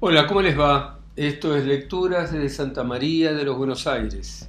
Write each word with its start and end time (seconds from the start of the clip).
Hola, 0.00 0.28
¿cómo 0.28 0.42
les 0.42 0.56
va? 0.56 1.00
Esto 1.16 1.56
es 1.56 1.66
Lecturas 1.66 2.32
de 2.32 2.48
Santa 2.48 2.84
María 2.84 3.32
de 3.32 3.42
los 3.42 3.58
Buenos 3.58 3.88
Aires. 3.88 4.48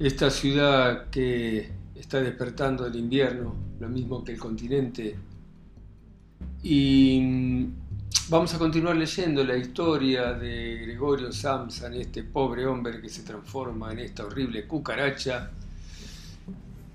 Esta 0.00 0.30
ciudad 0.30 1.10
que 1.10 1.70
está 1.94 2.20
despertando 2.20 2.82
del 2.82 2.96
invierno, 2.96 3.54
lo 3.78 3.88
mismo 3.88 4.24
que 4.24 4.32
el 4.32 4.38
continente. 4.40 5.16
Y 6.60 7.20
mm, 7.22 7.66
vamos 8.28 8.52
a 8.52 8.58
continuar 8.58 8.96
leyendo 8.96 9.44
la 9.44 9.56
historia 9.56 10.32
de 10.32 10.74
Gregorio 10.82 11.30
Samsan, 11.30 11.94
este 11.94 12.24
pobre 12.24 12.66
hombre 12.66 13.00
que 13.00 13.08
se 13.08 13.22
transforma 13.22 13.92
en 13.92 14.00
esta 14.00 14.26
horrible 14.26 14.66
cucaracha 14.66 15.52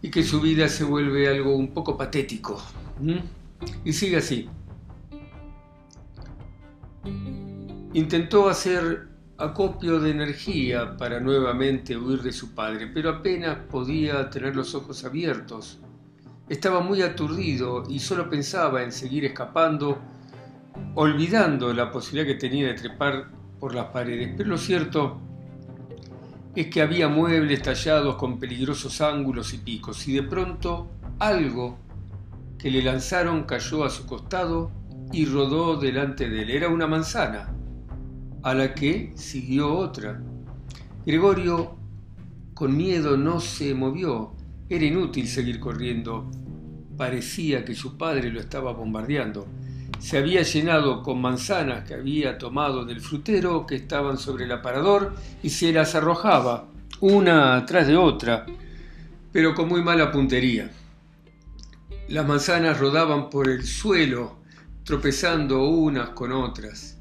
y 0.01 0.11
que 0.11 0.21
su 0.21 0.41
vida 0.41 0.67
se 0.67 0.83
vuelve 0.83 1.29
algo 1.29 1.55
un 1.55 1.69
poco 1.69 1.95
patético. 1.95 2.61
Y 3.85 3.93
sigue 3.93 4.17
así. 4.17 4.49
Intentó 7.93 8.47
hacer 8.47 9.09
acopio 9.37 9.99
de 9.99 10.11
energía 10.11 10.95
para 10.95 11.19
nuevamente 11.19 11.97
huir 11.97 12.21
de 12.21 12.31
su 12.31 12.55
padre, 12.55 12.87
pero 12.87 13.09
apenas 13.09 13.57
podía 13.69 14.29
tener 14.29 14.55
los 14.55 14.73
ojos 14.75 15.03
abiertos. 15.03 15.77
Estaba 16.47 16.79
muy 16.79 17.01
aturdido 17.01 17.83
y 17.89 17.99
solo 17.99 18.29
pensaba 18.29 18.81
en 18.81 18.93
seguir 18.93 19.25
escapando, 19.25 19.99
olvidando 20.95 21.73
la 21.73 21.91
posibilidad 21.91 22.27
que 22.27 22.39
tenía 22.39 22.67
de 22.67 22.75
trepar 22.75 23.29
por 23.59 23.75
las 23.75 23.87
paredes. 23.87 24.35
Pero 24.37 24.51
lo 24.51 24.57
cierto 24.57 25.19
es 26.55 26.67
que 26.67 26.81
había 26.81 27.09
muebles 27.09 27.61
tallados 27.61 28.15
con 28.15 28.39
peligrosos 28.39 29.01
ángulos 29.01 29.53
y 29.53 29.57
picos, 29.57 30.07
y 30.07 30.13
de 30.13 30.23
pronto 30.23 30.89
algo 31.19 31.77
que 32.57 32.71
le 32.71 32.81
lanzaron 32.81 33.43
cayó 33.43 33.83
a 33.83 33.89
su 33.89 34.05
costado 34.05 34.71
y 35.11 35.25
rodó 35.25 35.75
delante 35.75 36.29
de 36.29 36.43
él. 36.43 36.51
Era 36.51 36.69
una 36.69 36.87
manzana 36.87 37.57
a 38.43 38.53
la 38.53 38.73
que 38.73 39.11
siguió 39.15 39.73
otra. 39.73 40.21
Gregorio, 41.05 41.75
con 42.53 42.75
miedo, 42.75 43.17
no 43.17 43.39
se 43.39 43.73
movió. 43.73 44.33
Era 44.69 44.85
inútil 44.85 45.27
seguir 45.27 45.59
corriendo. 45.59 46.29
Parecía 46.97 47.65
que 47.65 47.75
su 47.75 47.97
padre 47.97 48.31
lo 48.31 48.39
estaba 48.39 48.71
bombardeando. 48.73 49.47
Se 49.99 50.17
había 50.17 50.41
llenado 50.41 51.03
con 51.03 51.21
manzanas 51.21 51.87
que 51.87 51.93
había 51.93 52.37
tomado 52.37 52.85
del 52.85 53.01
frutero 53.01 53.67
que 53.67 53.75
estaban 53.75 54.17
sobre 54.17 54.45
el 54.45 54.51
aparador 54.51 55.15
y 55.43 55.49
se 55.49 55.71
las 55.71 55.93
arrojaba, 55.93 56.67
una 57.01 57.63
tras 57.65 57.87
de 57.87 57.95
otra, 57.95 58.45
pero 59.31 59.53
con 59.53 59.67
muy 59.67 59.83
mala 59.83 60.11
puntería. 60.11 60.71
Las 62.09 62.27
manzanas 62.27 62.79
rodaban 62.79 63.29
por 63.29 63.47
el 63.47 63.63
suelo, 63.63 64.37
tropezando 64.83 65.67
unas 65.67 66.09
con 66.09 66.31
otras. 66.31 67.00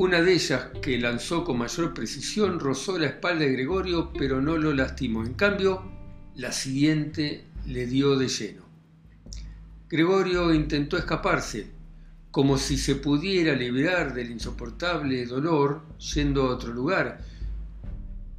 Una 0.00 0.22
de 0.22 0.32
ellas, 0.32 0.68
que 0.80 0.96
lanzó 0.96 1.44
con 1.44 1.58
mayor 1.58 1.92
precisión, 1.92 2.58
rozó 2.58 2.98
la 2.98 3.04
espalda 3.04 3.44
de 3.44 3.52
Gregorio, 3.52 4.14
pero 4.16 4.40
no 4.40 4.56
lo 4.56 4.72
lastimó. 4.72 5.26
En 5.26 5.34
cambio, 5.34 5.82
la 6.36 6.52
siguiente 6.52 7.44
le 7.66 7.84
dio 7.84 8.16
de 8.16 8.28
lleno. 8.28 8.62
Gregorio 9.90 10.54
intentó 10.54 10.96
escaparse, 10.96 11.66
como 12.30 12.56
si 12.56 12.78
se 12.78 12.94
pudiera 12.94 13.54
liberar 13.54 14.14
del 14.14 14.30
insoportable 14.30 15.26
dolor 15.26 15.82
yendo 16.14 16.44
a 16.44 16.54
otro 16.54 16.72
lugar, 16.72 17.20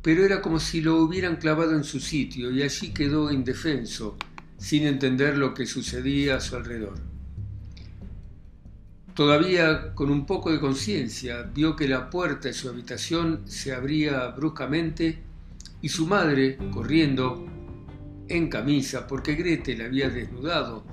pero 0.02 0.26
era 0.26 0.42
como 0.42 0.60
si 0.60 0.82
lo 0.82 0.98
hubieran 0.98 1.36
clavado 1.36 1.76
en 1.76 1.84
su 1.84 2.00
sitio 2.00 2.50
y 2.50 2.64
allí 2.64 2.92
quedó 2.92 3.32
indefenso, 3.32 4.18
sin 4.58 4.88
entender 4.88 5.38
lo 5.38 5.54
que 5.54 5.68
sucedía 5.68 6.38
a 6.38 6.42
su 6.42 6.56
alrededor. 6.56 7.11
Todavía 9.14 9.94
con 9.94 10.10
un 10.10 10.26
poco 10.26 10.52
de 10.52 10.60
conciencia, 10.60 11.44
vio 11.44 11.76
que 11.76 11.88
la 11.88 12.10
puerta 12.10 12.48
de 12.48 12.54
su 12.54 12.70
habitación 12.70 13.42
se 13.46 13.74
abría 13.74 14.28
bruscamente 14.28 15.20
y 15.82 15.90
su 15.90 16.08
madre, 16.08 16.58
corriendo, 16.72 17.46
en 18.30 18.48
camisa, 18.48 19.08
porque 19.08 19.36
Grete 19.36 19.76
la 19.76 19.86
había 19.86 20.10
desnudado, 20.10 20.86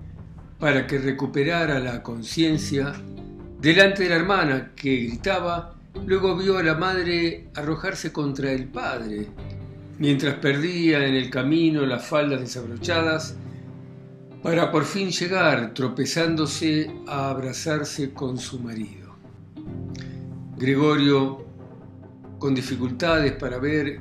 para 0.58 0.86
que 0.88 0.98
recuperara 0.98 1.78
la 1.78 2.02
conciencia, 2.02 2.92
delante 3.60 4.02
de 4.02 4.08
la 4.08 4.16
hermana 4.16 4.72
que 4.74 4.96
gritaba, 4.96 5.76
luego 6.04 6.36
vio 6.36 6.58
a 6.58 6.62
la 6.64 6.74
madre 6.74 7.48
arrojarse 7.54 8.10
contra 8.10 8.50
el 8.50 8.64
padre, 8.64 9.28
mientras 9.98 10.34
perdía 10.36 11.06
en 11.06 11.14
el 11.14 11.30
camino 11.30 11.86
las 11.86 12.04
faldas 12.04 12.40
desabrochadas 12.40 13.36
para 14.42 14.70
por 14.70 14.84
fin 14.84 15.10
llegar 15.10 15.74
tropezándose 15.74 16.90
a 17.06 17.30
abrazarse 17.30 18.12
con 18.12 18.38
su 18.38 18.60
marido. 18.60 19.16
Gregorio, 20.56 21.44
con 22.38 22.54
dificultades 22.54 23.32
para 23.32 23.58
ver, 23.58 24.00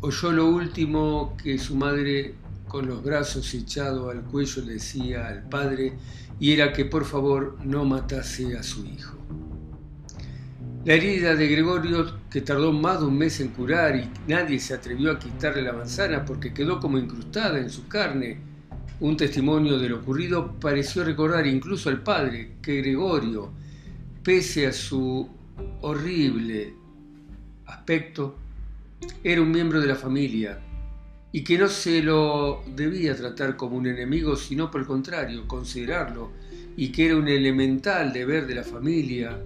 oyó 0.00 0.32
lo 0.32 0.46
último 0.46 1.36
que 1.42 1.58
su 1.58 1.76
madre, 1.76 2.34
con 2.68 2.86
los 2.86 3.02
brazos 3.02 3.52
echados 3.54 4.10
al 4.10 4.22
cuello, 4.22 4.62
le 4.62 4.74
decía 4.74 5.28
al 5.28 5.48
padre, 5.48 5.92
y 6.40 6.52
era 6.52 6.72
que 6.72 6.86
por 6.86 7.04
favor 7.04 7.58
no 7.64 7.84
matase 7.84 8.56
a 8.56 8.62
su 8.62 8.84
hijo. 8.84 9.16
La 10.84 10.94
herida 10.94 11.34
de 11.34 11.48
Gregorio, 11.48 12.18
que 12.30 12.42
tardó 12.42 12.72
más 12.72 13.00
de 13.00 13.06
un 13.06 13.16
mes 13.16 13.40
en 13.40 13.48
curar 13.48 13.96
y 13.96 14.10
nadie 14.28 14.58
se 14.58 14.74
atrevió 14.74 15.12
a 15.12 15.18
quitarle 15.18 15.62
la 15.62 15.72
manzana 15.72 16.24
porque 16.24 16.52
quedó 16.52 16.80
como 16.80 16.98
incrustada 16.98 17.58
en 17.58 17.70
su 17.70 17.88
carne, 17.88 18.53
un 19.00 19.16
testimonio 19.16 19.78
de 19.78 19.88
lo 19.88 19.98
ocurrido 19.98 20.52
pareció 20.60 21.04
recordar 21.04 21.46
incluso 21.46 21.88
al 21.88 22.02
padre 22.02 22.56
que 22.62 22.76
Gregorio, 22.76 23.50
pese 24.22 24.66
a 24.66 24.72
su 24.72 25.28
horrible 25.80 26.74
aspecto, 27.66 28.36
era 29.22 29.42
un 29.42 29.50
miembro 29.50 29.80
de 29.80 29.86
la 29.86 29.96
familia 29.96 30.58
y 31.32 31.42
que 31.42 31.58
no 31.58 31.68
se 31.68 32.00
lo 32.00 32.62
debía 32.76 33.16
tratar 33.16 33.56
como 33.56 33.76
un 33.76 33.88
enemigo, 33.88 34.36
sino 34.36 34.70
por 34.70 34.82
el 34.82 34.86
contrario, 34.86 35.48
considerarlo, 35.48 36.30
y 36.76 36.92
que 36.92 37.06
era 37.06 37.16
un 37.16 37.26
elemental 37.26 38.12
deber 38.12 38.46
de 38.46 38.54
la 38.54 38.62
familia 38.62 39.36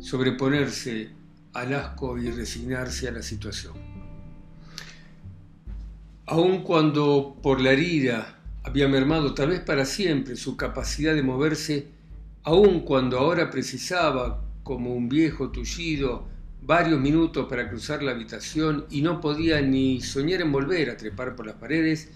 sobreponerse 0.00 1.10
al 1.52 1.74
asco 1.74 2.18
y 2.18 2.30
resignarse 2.30 3.06
a 3.06 3.12
la 3.12 3.22
situación. 3.22 3.74
Aun 6.26 6.62
cuando 6.62 7.36
por 7.40 7.60
la 7.60 7.70
herida 7.70 8.39
había 8.62 8.88
mermado 8.88 9.34
tal 9.34 9.50
vez 9.50 9.60
para 9.60 9.84
siempre 9.84 10.36
su 10.36 10.56
capacidad 10.56 11.14
de 11.14 11.22
moverse, 11.22 11.88
aun 12.42 12.80
cuando 12.80 13.18
ahora 13.18 13.50
precisaba, 13.50 14.44
como 14.62 14.94
un 14.94 15.08
viejo 15.08 15.50
tullido, 15.50 16.28
varios 16.62 17.00
minutos 17.00 17.46
para 17.48 17.68
cruzar 17.68 18.02
la 18.02 18.12
habitación 18.12 18.84
y 18.90 19.00
no 19.00 19.20
podía 19.20 19.60
ni 19.62 20.00
soñar 20.00 20.42
en 20.42 20.52
volver 20.52 20.90
a 20.90 20.96
trepar 20.96 21.34
por 21.34 21.46
las 21.46 21.56
paredes, 21.56 22.10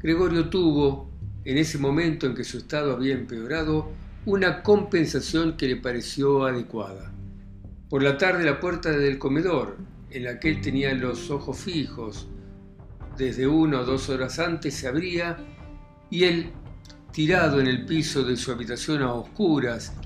Gregorio 0.00 0.48
tuvo, 0.48 1.10
en 1.44 1.58
ese 1.58 1.78
momento 1.78 2.26
en 2.26 2.34
que 2.34 2.44
su 2.44 2.58
estado 2.58 2.92
había 2.92 3.14
empeorado, 3.14 3.90
una 4.26 4.62
compensación 4.62 5.56
que 5.56 5.68
le 5.68 5.76
pareció 5.76 6.44
adecuada. 6.44 7.12
Por 7.88 8.02
la 8.02 8.18
tarde 8.18 8.44
la 8.44 8.60
puerta 8.60 8.90
del 8.90 9.18
comedor, 9.18 9.76
en 10.10 10.24
la 10.24 10.40
que 10.40 10.50
él 10.50 10.60
tenía 10.60 10.92
los 10.94 11.30
ojos 11.30 11.58
fijos, 11.58 12.28
desde 13.16 13.46
una 13.46 13.80
o 13.80 13.84
dos 13.84 14.08
horas 14.08 14.38
antes 14.38 14.74
se 14.74 14.88
abría 14.88 15.36
y 16.14 16.22
él, 16.22 16.50
tirado 17.10 17.60
en 17.60 17.66
el 17.66 17.86
piso 17.86 18.22
de 18.22 18.36
su 18.36 18.52
habitación 18.52 19.02
a 19.02 19.12
oscuras, 19.12 19.96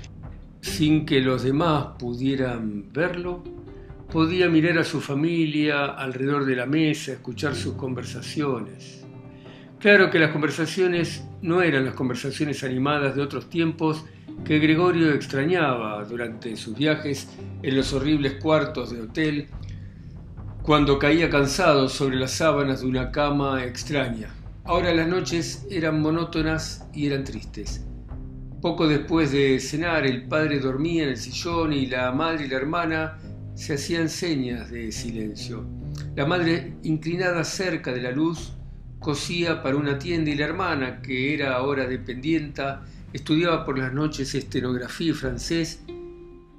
sin 0.63 1.05
que 1.05 1.21
los 1.21 1.43
demás 1.43 1.99
pudieran 1.99 2.91
verlo, 2.95 3.45
podía 4.11 4.49
mirar 4.49 4.79
a 4.79 4.85
su 4.85 5.03
familia 5.03 5.85
alrededor 5.85 6.47
de 6.47 6.57
la 6.57 6.65
mesa, 6.65 7.13
escuchar 7.13 7.55
sus 7.55 7.75
conversaciones. 7.75 9.05
Claro 9.81 10.09
que 10.09 10.19
las 10.19 10.31
conversaciones 10.31 11.25
no 11.43 11.61
eran 11.61 11.85
las 11.85 11.93
conversaciones 11.93 12.65
animadas 12.65 13.15
de 13.15 13.21
otros 13.21 13.51
tiempos 13.51 14.07
que 14.47 14.61
Gregorio 14.61 15.13
extrañaba 15.13 16.03
durante 16.05 16.57
sus 16.57 16.75
viajes 16.75 17.29
en 17.63 17.77
los 17.77 17.93
horribles 17.93 18.43
cuartos 18.43 18.93
de 18.93 19.03
hotel, 19.03 19.49
cuando 20.63 20.99
caía 20.99 21.29
cansado 21.29 21.87
sobre 21.91 22.17
las 22.17 22.31
sábanas 22.31 22.81
de 22.81 22.87
una 22.87 23.11
cama 23.11 23.63
extraña. 23.63 24.38
Ahora 24.69 24.93
las 24.93 25.09
noches 25.09 25.67
eran 25.71 26.03
monótonas 26.03 26.87
y 26.93 27.07
eran 27.07 27.25
tristes. 27.25 27.81
Poco 28.61 28.87
después 28.87 29.33
de 29.33 29.59
cenar, 29.61 30.07
el 30.07 30.29
padre 30.29 30.61
dormía 30.61 31.05
en 31.05 31.09
el 31.09 31.17
sillón 31.17 31.73
y 31.73 31.87
la 31.87 32.13
madre 32.13 32.45
y 32.45 32.49
la 32.49 32.59
hermana 32.59 33.19
se 33.55 33.73
hacían 33.73 34.11
señas 34.11 34.71
de 34.71 34.93
silencio. 34.93 35.65
La 36.15 36.27
madre, 36.27 36.75
inclinada 36.83 37.45
cerca 37.45 37.95
de 37.95 38.03
la 38.03 38.11
luz, 38.11 38.53
cosía 38.99 39.63
para 39.63 39.75
una 39.75 39.99
tienda 39.99 40.33
y 40.33 40.35
la 40.35 40.45
hermana, 40.45 41.01
que 41.01 41.33
era 41.33 41.55
ahora 41.55 41.87
dependienta, 41.87 42.85
estudiaba 43.15 43.65
por 43.65 43.79
las 43.79 43.95
noches 43.95 44.35
estenografía 44.35 45.13
y 45.13 45.15
francés 45.15 45.81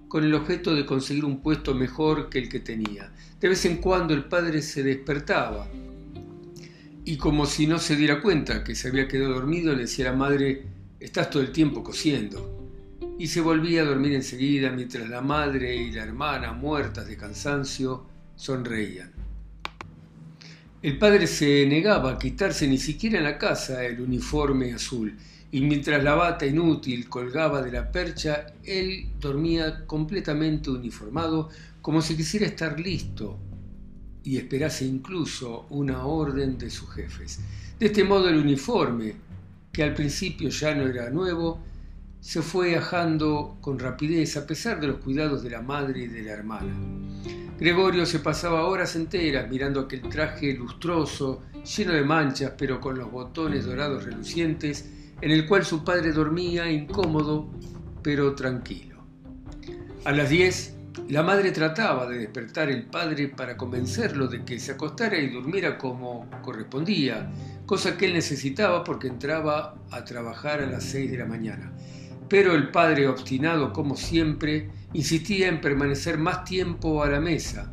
con 0.08 0.24
el 0.24 0.34
objeto 0.34 0.74
de 0.74 0.88
conseguir 0.88 1.26
un 1.26 1.44
puesto 1.44 1.76
mejor 1.76 2.30
que 2.30 2.40
el 2.40 2.50
que 2.50 2.60
tenía. 2.60 3.12
De 3.40 3.50
vez 3.50 3.64
en 3.66 3.78
cuando 3.78 4.16
el 4.16 4.24
padre 4.24 4.64
se 4.64 4.82
despertaba 4.82 5.68
y 7.10 7.18
como 7.18 7.48
si 7.48 7.66
no 7.66 7.80
se 7.80 7.96
diera 7.96 8.22
cuenta 8.22 8.64
que 8.64 8.76
se 8.76 8.90
había 8.90 9.08
quedado 9.08 9.34
dormido, 9.34 9.74
le 9.74 9.82
decía 9.82 10.10
a 10.10 10.12
la 10.12 10.18
madre, 10.18 10.62
estás 11.00 11.32
todo 11.32 11.42
el 11.42 11.52
tiempo 11.52 11.84
cosiendo. 11.84 12.56
y 13.18 13.26
se 13.26 13.42
volvía 13.42 13.82
a 13.82 13.86
dormir 13.86 14.14
enseguida 14.14 14.70
mientras 14.70 15.10
la 15.10 15.20
madre 15.20 15.76
y 15.76 15.92
la 15.92 16.04
hermana, 16.04 16.54
muertas 16.54 17.08
de 17.08 17.18
cansancio, 17.18 18.06
sonreían. 18.36 19.12
El 20.84 21.00
padre 21.00 21.26
se 21.26 21.66
negaba 21.66 22.12
a 22.12 22.20
quitarse 22.20 22.68
ni 22.68 22.78
siquiera 22.78 23.18
en 23.18 23.24
la 23.24 23.40
casa 23.40 23.84
el 23.84 24.00
uniforme 24.00 24.72
azul, 24.72 25.18
y 25.52 25.62
mientras 25.62 26.04
la 26.04 26.14
bata 26.14 26.46
inútil 26.46 27.10
colgaba 27.10 27.64
de 27.64 27.72
la 27.72 27.92
percha, 27.92 28.54
él 28.64 29.08
dormía 29.20 29.88
completamente 29.88 30.70
uniformado, 30.70 31.50
como 31.82 32.04
si 32.04 32.16
quisiera 32.16 32.46
estar 32.46 32.80
listo 32.80 33.40
y 34.30 34.38
esperase 34.38 34.86
incluso 34.86 35.66
una 35.72 36.06
orden 36.06 36.56
de 36.56 36.70
sus 36.70 36.88
jefes. 36.92 37.40
De 37.80 37.88
este 37.88 38.04
modo 38.04 38.30
el 38.30 38.38
uniforme, 38.38 39.16
que 39.72 39.82
al 39.82 39.96
principio 39.96 40.50
ya 40.50 40.76
no 40.76 40.86
era 40.86 41.10
nuevo, 41.10 41.60
se 42.20 42.44
fue 42.44 42.76
ajando 42.76 43.58
con 43.60 43.80
rapidez 43.80 44.38
a 44.38 44.46
pesar 44.46 44.80
de 44.80 44.86
los 44.86 44.98
cuidados 44.98 45.42
de 45.42 45.50
la 45.50 45.64
madre 45.64 46.02
y 46.02 46.08
de 46.08 46.22
la 46.22 46.34
hermana. 46.34 46.72
Gregorio 47.60 48.06
se 48.06 48.20
pasaba 48.20 48.68
horas 48.68 48.96
enteras 48.96 49.50
mirando 49.50 49.80
aquel 49.80 50.02
traje 50.02 50.54
lustroso, 50.54 51.42
lleno 51.64 51.94
de 51.94 52.04
manchas, 52.04 52.54
pero 52.56 52.80
con 52.80 53.00
los 53.00 53.12
botones 53.12 53.66
dorados 53.66 54.04
relucientes, 54.04 54.92
en 55.22 55.32
el 55.32 55.48
cual 55.48 55.66
su 55.66 55.84
padre 55.84 56.12
dormía 56.12 56.72
incómodo, 56.72 57.50
pero 58.04 58.36
tranquilo. 58.36 59.04
A 60.06 60.12
las 60.12 60.30
diez, 60.30 60.76
la 61.10 61.24
madre 61.24 61.52
trataba 61.52 62.08
de 62.08 62.20
despertar 62.20 62.70
al 62.70 62.84
padre 62.84 63.30
para 63.30 63.58
convencerlo 63.58 64.28
de 64.28 64.44
que 64.44 64.60
se 64.60 64.74
acostara 64.74 65.18
y 65.18 65.30
durmiera 65.30 65.78
como 65.78 66.30
correspondía, 66.42 67.30
cosa 67.66 67.98
que 67.98 68.06
él 68.06 68.14
necesitaba 68.14 68.84
porque 68.84 69.08
entraba 69.08 69.76
a 69.92 70.04
trabajar 70.04 70.62
a 70.62 70.68
las 70.68 70.84
seis 70.84 71.10
de 71.10 71.18
la 71.18 71.26
mañana. 71.26 71.72
Pero 72.28 72.54
el 72.54 72.70
padre, 72.70 73.08
obstinado 73.08 73.74
como 73.74 73.96
siempre, 73.96 74.70
insistía 74.94 75.48
en 75.48 75.62
permanecer 75.62 76.18
más 76.18 76.44
tiempo 76.44 77.04
a 77.04 77.10
la 77.10 77.20
mesa, 77.20 77.72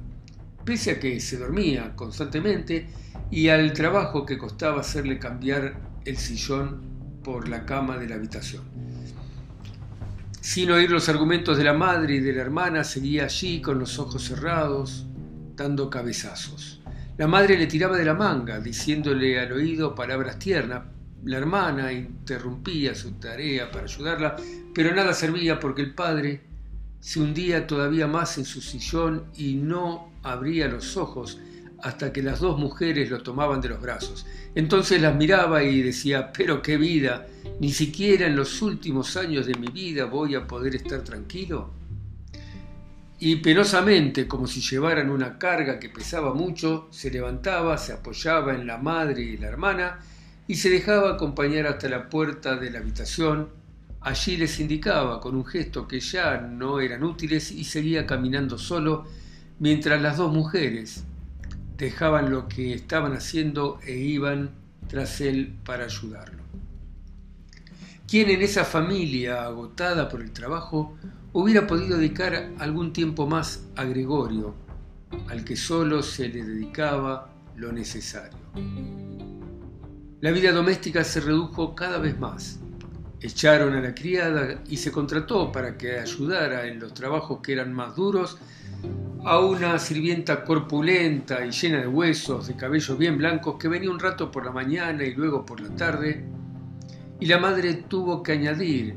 pese 0.64 0.92
a 0.92 1.00
que 1.00 1.20
se 1.20 1.36
dormía 1.36 1.94
constantemente 1.94 2.88
y 3.30 3.48
al 3.48 3.72
trabajo 3.72 4.24
que 4.24 4.38
costaba 4.38 4.80
hacerle 4.80 5.18
cambiar 5.18 5.78
el 6.04 6.16
sillón 6.16 6.80
por 7.22 7.48
la 7.48 7.66
cama 7.66 7.98
de 7.98 8.08
la 8.08 8.14
habitación. 8.14 8.75
Sin 10.46 10.70
oír 10.70 10.92
los 10.92 11.08
argumentos 11.08 11.58
de 11.58 11.64
la 11.64 11.72
madre 11.72 12.14
y 12.14 12.20
de 12.20 12.32
la 12.32 12.42
hermana, 12.42 12.84
seguía 12.84 13.24
allí 13.24 13.60
con 13.60 13.80
los 13.80 13.98
ojos 13.98 14.22
cerrados, 14.22 15.04
dando 15.56 15.90
cabezazos. 15.90 16.80
La 17.18 17.26
madre 17.26 17.58
le 17.58 17.66
tiraba 17.66 17.98
de 17.98 18.04
la 18.04 18.14
manga, 18.14 18.60
diciéndole 18.60 19.40
al 19.40 19.50
oído 19.50 19.92
palabras 19.92 20.38
tiernas, 20.38 20.84
la 21.24 21.38
hermana 21.38 21.92
interrumpía 21.92 22.94
su 22.94 23.14
tarea 23.14 23.72
para 23.72 23.86
ayudarla, 23.86 24.36
pero 24.72 24.94
nada 24.94 25.14
servía 25.14 25.58
porque 25.58 25.82
el 25.82 25.94
padre 25.94 26.44
se 27.00 27.18
hundía 27.18 27.66
todavía 27.66 28.06
más 28.06 28.38
en 28.38 28.44
su 28.44 28.60
sillón 28.60 29.24
y 29.36 29.54
no 29.54 30.12
abría 30.22 30.68
los 30.68 30.96
ojos 30.96 31.40
hasta 31.86 32.12
que 32.12 32.20
las 32.20 32.40
dos 32.40 32.58
mujeres 32.58 33.10
lo 33.10 33.22
tomaban 33.22 33.60
de 33.60 33.68
los 33.68 33.80
brazos. 33.80 34.26
Entonces 34.56 35.00
las 35.00 35.14
miraba 35.14 35.62
y 35.62 35.82
decía, 35.82 36.32
pero 36.32 36.60
qué 36.60 36.76
vida, 36.76 37.28
ni 37.60 37.72
siquiera 37.72 38.26
en 38.26 38.34
los 38.34 38.60
últimos 38.60 39.16
años 39.16 39.46
de 39.46 39.54
mi 39.54 39.68
vida 39.68 40.06
voy 40.06 40.34
a 40.34 40.48
poder 40.48 40.74
estar 40.74 41.02
tranquilo. 41.02 41.70
Y 43.20 43.36
penosamente, 43.36 44.26
como 44.26 44.48
si 44.48 44.60
llevaran 44.60 45.10
una 45.10 45.38
carga 45.38 45.78
que 45.78 45.88
pesaba 45.88 46.34
mucho, 46.34 46.88
se 46.90 47.08
levantaba, 47.08 47.78
se 47.78 47.92
apoyaba 47.92 48.52
en 48.52 48.66
la 48.66 48.78
madre 48.78 49.22
y 49.22 49.36
la 49.36 49.46
hermana, 49.46 50.00
y 50.48 50.56
se 50.56 50.70
dejaba 50.70 51.12
acompañar 51.12 51.68
hasta 51.68 51.88
la 51.88 52.10
puerta 52.10 52.56
de 52.56 52.72
la 52.72 52.80
habitación. 52.80 53.48
Allí 54.00 54.36
les 54.36 54.58
indicaba 54.58 55.20
con 55.20 55.36
un 55.36 55.44
gesto 55.44 55.86
que 55.86 56.00
ya 56.00 56.40
no 56.40 56.80
eran 56.80 57.04
útiles 57.04 57.52
y 57.52 57.62
seguía 57.62 58.06
caminando 58.06 58.58
solo 58.58 59.04
mientras 59.60 60.02
las 60.02 60.16
dos 60.16 60.32
mujeres 60.32 61.04
dejaban 61.76 62.30
lo 62.30 62.48
que 62.48 62.74
estaban 62.74 63.12
haciendo 63.12 63.78
e 63.84 63.96
iban 63.96 64.50
tras 64.88 65.20
él 65.20 65.54
para 65.64 65.84
ayudarlo. 65.84 66.42
¿Quién 68.08 68.30
en 68.30 68.42
esa 68.42 68.64
familia 68.64 69.44
agotada 69.44 70.08
por 70.08 70.22
el 70.22 70.30
trabajo 70.30 70.96
hubiera 71.32 71.66
podido 71.66 71.98
dedicar 71.98 72.50
algún 72.58 72.92
tiempo 72.92 73.26
más 73.26 73.64
a 73.74 73.84
Gregorio, 73.84 74.54
al 75.28 75.44
que 75.44 75.56
solo 75.56 76.02
se 76.02 76.28
le 76.28 76.44
dedicaba 76.44 77.30
lo 77.56 77.72
necesario? 77.72 78.38
La 80.20 80.30
vida 80.30 80.52
doméstica 80.52 81.04
se 81.04 81.20
redujo 81.20 81.74
cada 81.74 81.98
vez 81.98 82.18
más. 82.18 82.60
Echaron 83.20 83.74
a 83.74 83.80
la 83.80 83.94
criada 83.94 84.62
y 84.68 84.76
se 84.76 84.92
contrató 84.92 85.50
para 85.50 85.76
que 85.76 85.98
ayudara 85.98 86.66
en 86.66 86.78
los 86.78 86.94
trabajos 86.94 87.40
que 87.42 87.52
eran 87.52 87.72
más 87.72 87.96
duros 87.96 88.38
a 89.24 89.40
una 89.40 89.78
sirvienta 89.78 90.44
corpulenta 90.44 91.44
y 91.44 91.50
llena 91.50 91.80
de 91.80 91.88
huesos, 91.88 92.46
de 92.46 92.54
cabellos 92.54 92.96
bien 92.96 93.18
blancos, 93.18 93.56
que 93.58 93.66
venía 93.66 93.90
un 93.90 93.98
rato 93.98 94.30
por 94.30 94.44
la 94.44 94.52
mañana 94.52 95.02
y 95.02 95.14
luego 95.14 95.44
por 95.44 95.60
la 95.60 95.74
tarde, 95.74 96.24
y 97.18 97.26
la 97.26 97.38
madre 97.38 97.74
tuvo 97.88 98.22
que 98.22 98.32
añadir 98.32 98.94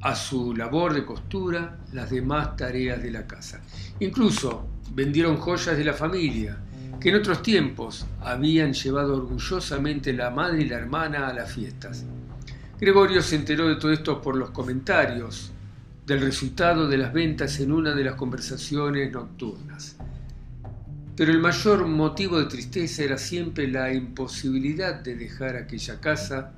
a 0.00 0.14
su 0.14 0.54
labor 0.54 0.94
de 0.94 1.04
costura 1.04 1.78
las 1.92 2.10
demás 2.10 2.56
tareas 2.56 3.02
de 3.02 3.10
la 3.10 3.26
casa. 3.26 3.60
Incluso 3.98 4.66
vendieron 4.94 5.38
joyas 5.38 5.76
de 5.76 5.84
la 5.84 5.92
familia, 5.92 6.58
que 7.00 7.08
en 7.08 7.16
otros 7.16 7.42
tiempos 7.42 8.06
habían 8.20 8.72
llevado 8.72 9.16
orgullosamente 9.16 10.12
la 10.12 10.30
madre 10.30 10.62
y 10.62 10.68
la 10.68 10.76
hermana 10.76 11.28
a 11.28 11.32
las 11.32 11.52
fiestas. 11.52 12.04
Gregorio 12.78 13.22
se 13.22 13.36
enteró 13.36 13.68
de 13.68 13.76
todo 13.76 13.92
esto 13.92 14.22
por 14.22 14.36
los 14.36 14.50
comentarios 14.50 15.50
del 16.08 16.22
resultado 16.22 16.88
de 16.88 16.96
las 16.96 17.12
ventas 17.12 17.60
en 17.60 17.70
una 17.70 17.94
de 17.94 18.02
las 18.02 18.14
conversaciones 18.14 19.12
nocturnas. 19.12 19.94
Pero 21.14 21.30
el 21.30 21.38
mayor 21.38 21.86
motivo 21.86 22.38
de 22.38 22.46
tristeza 22.46 23.02
era 23.04 23.18
siempre 23.18 23.68
la 23.68 23.92
imposibilidad 23.92 24.94
de 24.94 25.16
dejar 25.16 25.56
aquella 25.56 26.00
casa, 26.00 26.54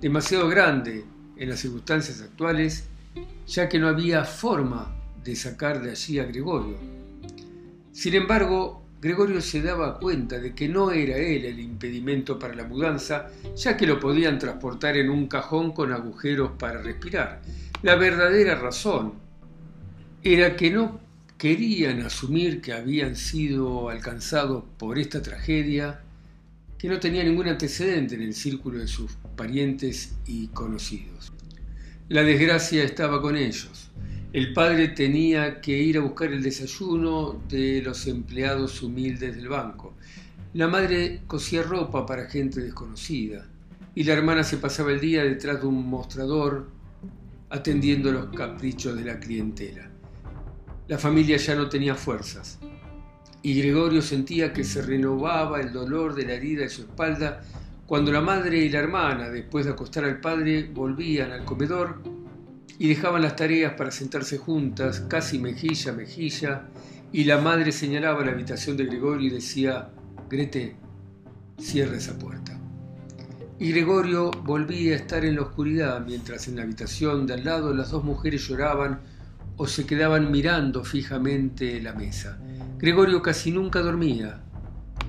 demasiado 0.00 0.48
grande 0.48 1.04
en 1.36 1.48
las 1.48 1.58
circunstancias 1.58 2.20
actuales, 2.20 2.84
ya 3.48 3.68
que 3.68 3.80
no 3.80 3.88
había 3.88 4.22
forma 4.24 4.94
de 5.24 5.34
sacar 5.34 5.82
de 5.82 5.90
allí 5.90 6.20
a 6.20 6.24
Gregorio. 6.26 6.76
Sin 7.90 8.14
embargo, 8.14 8.86
Gregorio 9.00 9.40
se 9.40 9.60
daba 9.60 9.98
cuenta 9.98 10.38
de 10.38 10.54
que 10.54 10.68
no 10.68 10.92
era 10.92 11.16
él 11.16 11.46
el 11.46 11.58
impedimento 11.58 12.38
para 12.38 12.54
la 12.54 12.62
mudanza, 12.62 13.26
ya 13.56 13.76
que 13.76 13.88
lo 13.88 13.98
podían 13.98 14.38
transportar 14.38 14.96
en 14.96 15.10
un 15.10 15.26
cajón 15.26 15.72
con 15.72 15.92
agujeros 15.92 16.52
para 16.56 16.80
respirar. 16.80 17.42
La 17.82 17.96
verdadera 17.96 18.54
razón 18.54 19.14
era 20.22 20.56
que 20.56 20.70
no 20.70 21.00
querían 21.36 22.00
asumir 22.02 22.60
que 22.60 22.72
habían 22.72 23.16
sido 23.16 23.90
alcanzados 23.90 24.64
por 24.78 24.98
esta 24.98 25.20
tragedia, 25.20 26.00
que 26.78 26.88
no 26.88 26.98
tenía 26.98 27.24
ningún 27.24 27.48
antecedente 27.48 28.14
en 28.14 28.22
el 28.22 28.34
círculo 28.34 28.78
de 28.78 28.88
sus 28.88 29.12
parientes 29.36 30.16
y 30.26 30.48
conocidos. 30.48 31.32
La 32.08 32.22
desgracia 32.22 32.84
estaba 32.84 33.20
con 33.20 33.36
ellos 33.36 33.90
el 34.34 34.52
padre 34.52 34.88
tenía 34.88 35.60
que 35.60 35.80
ir 35.80 35.96
a 35.96 36.00
buscar 36.00 36.32
el 36.32 36.42
desayuno 36.42 37.40
de 37.48 37.80
los 37.82 38.08
empleados 38.08 38.82
humildes 38.82 39.36
del 39.36 39.48
banco. 39.48 39.94
La 40.54 40.66
madre 40.66 41.20
cosía 41.28 41.62
ropa 41.62 42.04
para 42.04 42.28
gente 42.28 42.60
desconocida 42.60 43.46
y 43.94 44.02
la 44.02 44.14
hermana 44.14 44.42
se 44.42 44.56
pasaba 44.56 44.90
el 44.90 44.98
día 44.98 45.22
detrás 45.22 45.60
de 45.60 45.68
un 45.68 45.88
mostrador 45.88 46.68
atendiendo 47.50 48.10
los 48.12 48.26
caprichos 48.26 48.96
de 48.96 49.04
la 49.04 49.18
clientela. 49.18 49.90
La 50.88 50.98
familia 50.98 51.36
ya 51.36 51.54
no 51.54 51.68
tenía 51.68 51.94
fuerzas 51.94 52.58
y 53.42 53.58
Gregorio 53.58 54.00
sentía 54.00 54.52
que 54.52 54.64
se 54.64 54.80
renovaba 54.80 55.60
el 55.60 55.72
dolor 55.72 56.14
de 56.14 56.24
la 56.24 56.32
herida 56.32 56.62
de 56.62 56.70
su 56.70 56.82
espalda 56.82 57.42
cuando 57.86 58.10
la 58.10 58.22
madre 58.22 58.58
y 58.58 58.70
la 58.70 58.78
hermana, 58.78 59.28
después 59.28 59.66
de 59.66 59.72
acostar 59.72 60.04
al 60.04 60.18
padre, 60.18 60.70
volvían 60.72 61.30
al 61.32 61.44
comedor 61.44 62.02
y 62.78 62.88
dejaban 62.88 63.20
las 63.20 63.36
tareas 63.36 63.74
para 63.74 63.90
sentarse 63.90 64.38
juntas, 64.38 65.00
casi 65.00 65.38
mejilla 65.38 65.92
a 65.92 65.94
mejilla, 65.94 66.68
y 67.12 67.24
la 67.24 67.38
madre 67.38 67.70
señalaba 67.70 68.24
la 68.24 68.32
habitación 68.32 68.78
de 68.78 68.86
Gregorio 68.86 69.28
y 69.28 69.34
decía, 69.34 69.90
Grete, 70.30 70.76
cierra 71.58 71.96
esa 71.96 72.18
puerta. 72.18 72.53
Y 73.58 73.70
Gregorio 73.70 74.32
volvía 74.32 74.94
a 74.94 74.96
estar 74.96 75.24
en 75.24 75.36
la 75.36 75.42
oscuridad 75.42 76.04
mientras 76.04 76.48
en 76.48 76.56
la 76.56 76.62
habitación 76.62 77.26
de 77.26 77.34
al 77.34 77.44
lado 77.44 77.72
las 77.72 77.92
dos 77.92 78.02
mujeres 78.02 78.48
lloraban 78.48 79.00
o 79.56 79.68
se 79.68 79.86
quedaban 79.86 80.32
mirando 80.32 80.84
fijamente 80.84 81.80
la 81.80 81.92
mesa. 81.92 82.38
Gregorio 82.78 83.22
casi 83.22 83.52
nunca 83.52 83.80
dormía, 83.80 84.40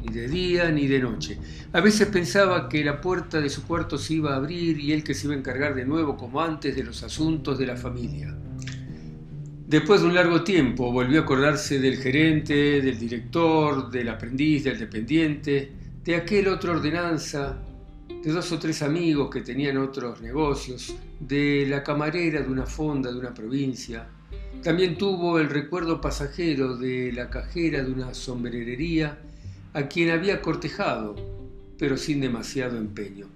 ni 0.04 0.14
de 0.14 0.28
día 0.28 0.70
ni 0.70 0.86
de 0.86 1.00
noche. 1.00 1.40
A 1.74 1.82
veces 1.82 2.08
pensaba 2.08 2.70
que 2.70 2.84
la 2.84 3.02
puerta 3.02 3.42
de 3.42 3.50
su 3.50 3.64
cuarto 3.64 3.98
se 3.98 4.14
iba 4.14 4.34
a 4.34 4.38
abrir 4.38 4.80
y 4.80 4.94
él 4.94 5.04
que 5.04 5.16
se 5.16 5.26
iba 5.26 5.34
a 5.34 5.40
encargar 5.40 5.74
de 5.74 5.86
nuevo 5.86 6.16
como 6.16 6.40
antes 6.40 6.76
de 6.76 6.84
los 6.84 7.02
asuntos 7.02 7.58
de 7.58 7.66
la 7.66 7.76
familia. 7.76 8.36
Después 9.68 10.02
de 10.02 10.08
un 10.08 10.14
largo 10.14 10.44
tiempo 10.44 10.92
volvió 10.92 11.22
a 11.22 11.24
acordarse 11.24 11.80
del 11.80 11.98
gerente, 11.98 12.54
del 12.82 13.00
director, 13.00 13.90
del 13.90 14.10
aprendiz, 14.10 14.64
del 14.64 14.78
dependiente, 14.78 15.72
de 16.04 16.16
aquel 16.16 16.48
otro 16.50 16.74
ordenanza, 16.74 17.58
de 18.26 18.32
dos 18.32 18.52
o 18.52 18.58
tres 18.58 18.82
amigos 18.82 19.30
que 19.30 19.42
tenían 19.42 19.78
otros 19.78 20.20
negocios, 20.20 20.96
de 21.20 21.68
la 21.70 21.84
camarera 21.84 22.42
de 22.42 22.50
una 22.50 22.66
fonda 22.66 23.12
de 23.12 23.20
una 23.20 23.36
provincia. 23.36 24.08
También 24.64 24.98
tuvo 24.98 25.38
el 25.38 25.48
recuerdo 25.48 26.02
pasajero 26.02 26.76
de 26.76 27.12
la 27.14 27.30
cajera 27.30 27.84
de 27.84 27.92
una 27.92 28.16
sombrerería 28.16 29.20
a 29.74 29.84
quien 29.84 30.10
había 30.10 30.42
cortejado, 30.42 31.16
pero 31.78 31.98
sin 31.98 32.20
demasiado 32.20 32.78
empeño. 32.78 33.28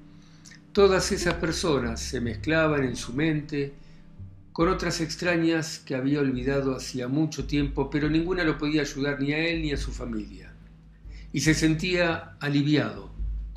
Todas 0.72 1.12
esas 1.12 1.36
personas 1.36 2.02
se 2.02 2.20
mezclaban 2.20 2.84
en 2.84 2.96
su 2.96 3.14
mente 3.14 3.74
con 4.52 4.70
otras 4.70 5.02
extrañas 5.02 5.78
que 5.78 5.94
había 5.94 6.20
olvidado 6.20 6.76
hacía 6.76 7.08
mucho 7.08 7.46
tiempo, 7.46 7.92
pero 7.92 8.10
ninguna 8.10 8.44
lo 8.44 8.58
podía 8.58 8.82
ayudar 8.82 9.22
ni 9.22 9.34
a 9.34 9.50
él 9.50 9.62
ni 9.62 9.72
a 9.72 9.78
su 9.78 9.92
familia. 9.92 10.52
Y 11.32 11.42
se 11.42 11.54
sentía 11.54 12.38
aliviado 12.40 13.09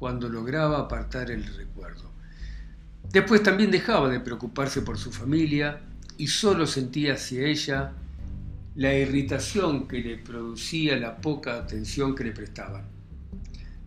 cuando 0.03 0.29
lograba 0.29 0.81
apartar 0.81 1.31
el 1.31 1.45
recuerdo. 1.55 2.11
Después 3.13 3.41
también 3.41 3.71
dejaba 3.71 4.09
de 4.09 4.19
preocuparse 4.19 4.83
por 4.83 4.99
su 4.99 5.13
familia 5.13 5.79
y 6.19 6.27
solo 6.27 6.67
sentía 6.67 7.15
hacia 7.15 7.47
ella 7.47 7.93
la 8.75 8.93
irritación 8.95 9.87
que 9.87 10.01
le 10.01 10.17
producía 10.17 10.97
la 10.97 11.19
poca 11.19 11.55
atención 11.55 12.17
que 12.17 12.25
le 12.25 12.33
prestaban. 12.33 12.83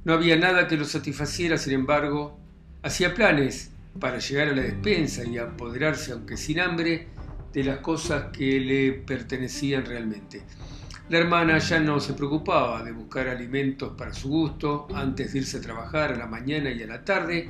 No 0.05 0.13
había 0.13 0.37
nada 0.37 0.69
que 0.69 0.77
lo 0.77 0.85
satisfaciera, 0.85 1.57
sin 1.57 1.73
embargo, 1.73 2.39
hacía 2.81 3.13
planes 3.13 3.71
para 3.99 4.19
llegar 4.19 4.47
a 4.47 4.55
la 4.55 4.61
despensa 4.61 5.25
y 5.25 5.37
apoderarse, 5.37 6.13
aunque 6.13 6.37
sin 6.37 6.61
hambre, 6.61 7.09
de 7.51 7.65
las 7.65 7.79
cosas 7.79 8.31
que 8.31 8.61
le 8.61 8.93
pertenecían 8.93 9.83
realmente. 9.83 10.43
La 11.09 11.19
hermana 11.19 11.59
ya 11.59 11.79
no 11.79 11.99
se 11.99 12.13
preocupaba 12.13 12.83
de 12.83 12.91
buscar 12.91 13.27
alimentos 13.27 13.93
para 13.95 14.13
su 14.13 14.27
gusto 14.29 14.87
antes 14.93 15.33
de 15.33 15.39
irse 15.39 15.57
a 15.57 15.61
trabajar 15.61 16.13
a 16.13 16.17
la 16.17 16.25
mañana 16.25 16.71
y 16.71 16.81
a 16.81 16.87
la 16.87 17.05
tarde, 17.05 17.47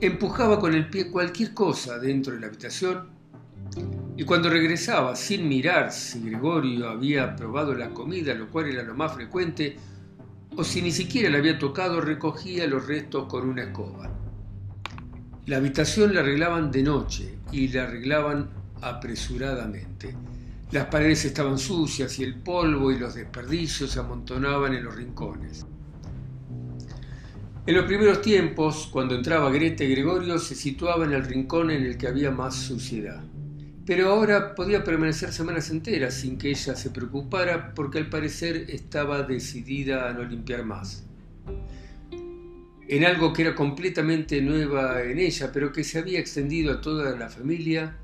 empujaba 0.00 0.58
con 0.58 0.74
el 0.74 0.90
pie 0.90 1.10
cualquier 1.10 1.54
cosa 1.54 1.98
dentro 1.98 2.34
de 2.34 2.40
la 2.40 2.48
habitación 2.48 3.16
y 4.16 4.24
cuando 4.24 4.48
regresaba 4.48 5.14
sin 5.14 5.48
mirar 5.48 5.92
si 5.92 6.20
Gregorio 6.20 6.88
había 6.88 7.36
probado 7.36 7.74
la 7.74 7.90
comida, 7.90 8.34
lo 8.34 8.48
cual 8.48 8.68
era 8.68 8.82
lo 8.82 8.94
más 8.94 9.12
frecuente, 9.12 9.76
o 10.56 10.64
si 10.64 10.80
ni 10.80 10.90
siquiera 10.90 11.28
le 11.28 11.38
había 11.38 11.58
tocado, 11.58 12.00
recogía 12.00 12.66
los 12.66 12.86
restos 12.86 13.26
con 13.26 13.48
una 13.48 13.64
escoba. 13.64 14.10
La 15.44 15.58
habitación 15.58 16.14
la 16.14 16.20
arreglaban 16.20 16.70
de 16.72 16.82
noche 16.82 17.38
y 17.52 17.68
la 17.68 17.84
arreglaban 17.84 18.48
apresuradamente. 18.80 20.14
Las 20.72 20.86
paredes 20.86 21.24
estaban 21.24 21.58
sucias 21.58 22.18
y 22.18 22.24
el 22.24 22.34
polvo 22.34 22.90
y 22.90 22.98
los 22.98 23.14
desperdicios 23.14 23.92
se 23.92 24.00
amontonaban 24.00 24.74
en 24.74 24.84
los 24.84 24.96
rincones. 24.96 25.64
En 27.66 27.74
los 27.74 27.84
primeros 27.84 28.20
tiempos, 28.20 28.88
cuando 28.92 29.14
entraba 29.14 29.50
Grete, 29.50 29.88
Gregorio 29.88 30.38
se 30.38 30.56
situaba 30.56 31.04
en 31.04 31.12
el 31.12 31.24
rincón 31.24 31.70
en 31.70 31.84
el 31.84 31.96
que 31.96 32.08
había 32.08 32.32
más 32.32 32.56
suciedad. 32.56 33.22
Pero 33.84 34.10
ahora 34.10 34.56
podía 34.56 34.82
permanecer 34.82 35.32
semanas 35.32 35.70
enteras 35.70 36.14
sin 36.14 36.36
que 36.36 36.50
ella 36.50 36.74
se 36.74 36.90
preocupara 36.90 37.72
porque 37.72 37.98
al 37.98 38.08
parecer 38.08 38.66
estaba 38.68 39.22
decidida 39.22 40.08
a 40.08 40.12
no 40.12 40.24
limpiar 40.24 40.64
más. 40.64 41.06
En 42.88 43.04
algo 43.04 43.32
que 43.32 43.42
era 43.42 43.54
completamente 43.54 44.40
nueva 44.42 45.02
en 45.02 45.20
ella, 45.20 45.50
pero 45.52 45.72
que 45.72 45.84
se 45.84 46.00
había 46.00 46.18
extendido 46.18 46.72
a 46.72 46.80
toda 46.80 47.16
la 47.16 47.28
familia, 47.28 47.96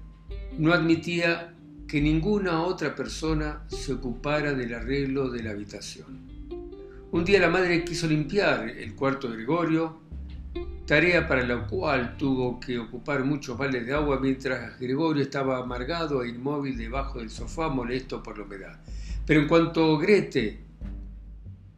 no 0.59 0.73
admitía 0.73 1.55
que 1.87 2.01
ninguna 2.01 2.63
otra 2.63 2.95
persona 2.95 3.65
se 3.69 3.93
ocupara 3.93 4.55
del 4.55 4.75
arreglo 4.75 5.31
de 5.31 5.43
la 5.43 5.51
habitación. 5.51 6.33
Un 7.11 7.25
día 7.25 7.41
la 7.41 7.51
madre 7.51 7.85
quiso 7.85 8.07
limpiar 8.07 8.69
el 8.69 8.95
cuarto 8.95 9.29
de 9.29 9.37
Gregorio, 9.37 10.01
tarea 10.87 11.29
para 11.29 11.47
la 11.47 11.67
cual 11.67 12.17
tuvo 12.17 12.59
que 12.59 12.79
ocupar 12.79 13.25
muchos 13.25 13.57
vales 13.57 13.87
de 13.87 13.95
agua 13.95 14.19
mientras 14.21 14.79
Gregorio 14.79 15.23
estaba 15.23 15.59
amargado 15.59 16.23
e 16.23 16.31
inmóvil 16.31 16.77
debajo 16.77 17.19
del 17.19 17.31
sofá 17.31 17.69
molesto 17.69 18.23
por 18.23 18.39
la 18.39 18.45
humedad. 18.45 18.81
Pero 19.27 19.41
en 19.41 19.49
cuanto 19.49 19.99
Grete, 19.99 20.61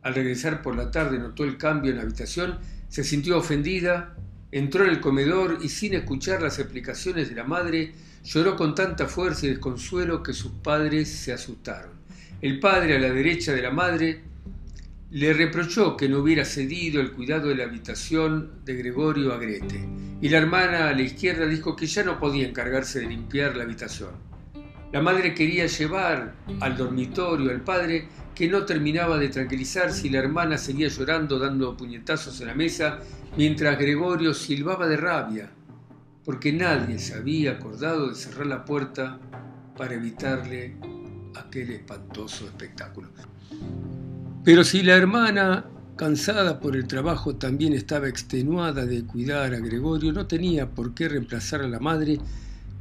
al 0.02 0.14
regresar 0.14 0.62
por 0.62 0.76
la 0.76 0.90
tarde, 0.90 1.18
notó 1.18 1.44
el 1.44 1.56
cambio 1.56 1.90
en 1.90 1.96
la 1.96 2.04
habitación, 2.04 2.58
se 2.88 3.04
sintió 3.04 3.38
ofendida, 3.38 4.16
entró 4.52 4.84
en 4.84 4.90
el 4.90 5.00
comedor 5.00 5.58
y 5.62 5.68
sin 5.68 5.94
escuchar 5.94 6.42
las 6.42 6.58
explicaciones 6.58 7.28
de 7.28 7.34
la 7.34 7.44
madre, 7.44 7.92
Lloró 8.24 8.56
con 8.56 8.74
tanta 8.74 9.06
fuerza 9.06 9.44
y 9.44 9.50
desconsuelo 9.50 10.22
que 10.22 10.32
sus 10.32 10.50
padres 10.50 11.10
se 11.10 11.34
asustaron. 11.34 11.92
El 12.40 12.58
padre, 12.58 12.96
a 12.96 12.98
la 12.98 13.10
derecha 13.10 13.52
de 13.52 13.60
la 13.60 13.70
madre, 13.70 14.22
le 15.10 15.34
reprochó 15.34 15.94
que 15.94 16.08
no 16.08 16.20
hubiera 16.20 16.46
cedido 16.46 17.02
el 17.02 17.12
cuidado 17.12 17.48
de 17.48 17.54
la 17.54 17.64
habitación 17.64 18.64
de 18.64 18.76
Gregorio 18.76 19.34
a 19.34 19.36
Grete, 19.36 19.86
y 20.22 20.28
la 20.30 20.38
hermana 20.38 20.88
a 20.88 20.94
la 20.94 21.02
izquierda 21.02 21.44
dijo 21.44 21.76
que 21.76 21.86
ya 21.86 22.02
no 22.02 22.18
podía 22.18 22.48
encargarse 22.48 23.00
de 23.00 23.08
limpiar 23.08 23.56
la 23.56 23.64
habitación. 23.64 24.12
La 24.90 25.02
madre 25.02 25.34
quería 25.34 25.66
llevar 25.66 26.34
al 26.60 26.76
dormitorio 26.78 27.50
al 27.50 27.60
padre, 27.60 28.08
que 28.34 28.48
no 28.48 28.64
terminaba 28.64 29.18
de 29.18 29.28
tranquilizarse, 29.28 30.06
y 30.06 30.10
la 30.10 30.20
hermana 30.20 30.56
seguía 30.56 30.88
llorando 30.88 31.38
dando 31.38 31.76
puñetazos 31.76 32.40
en 32.40 32.46
la 32.46 32.54
mesa, 32.54 33.00
mientras 33.36 33.78
Gregorio 33.78 34.32
silbaba 34.32 34.88
de 34.88 34.96
rabia 34.96 35.50
porque 36.24 36.52
nadie 36.52 36.98
se 36.98 37.14
había 37.14 37.52
acordado 37.52 38.08
de 38.08 38.14
cerrar 38.14 38.46
la 38.46 38.64
puerta 38.64 39.18
para 39.76 39.94
evitarle 39.94 40.76
aquel 41.34 41.70
espantoso 41.70 42.46
espectáculo. 42.46 43.08
Pero 44.42 44.64
si 44.64 44.82
la 44.82 44.94
hermana, 44.94 45.66
cansada 45.96 46.60
por 46.60 46.76
el 46.76 46.86
trabajo, 46.86 47.36
también 47.36 47.72
estaba 47.72 48.08
extenuada 48.08 48.86
de 48.86 49.04
cuidar 49.04 49.54
a 49.54 49.58
Gregorio, 49.58 50.12
no 50.12 50.26
tenía 50.26 50.68
por 50.68 50.94
qué 50.94 51.08
reemplazar 51.08 51.62
a 51.62 51.68
la 51.68 51.80
madre, 51.80 52.18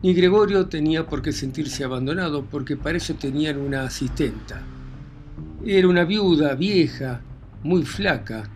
ni 0.02 0.14
Gregorio 0.14 0.68
tenía 0.68 1.08
por 1.08 1.22
qué 1.22 1.32
sentirse 1.32 1.84
abandonado, 1.84 2.46
porque 2.46 2.76
para 2.78 2.98
eso 2.98 3.16
tenían 3.16 3.60
una 3.60 3.84
asistenta. 3.84 4.62
Era 5.66 5.88
una 5.88 6.04
viuda 6.04 6.56
vieja, 6.56 7.22
muy 7.64 7.84
flaca, 7.84 8.50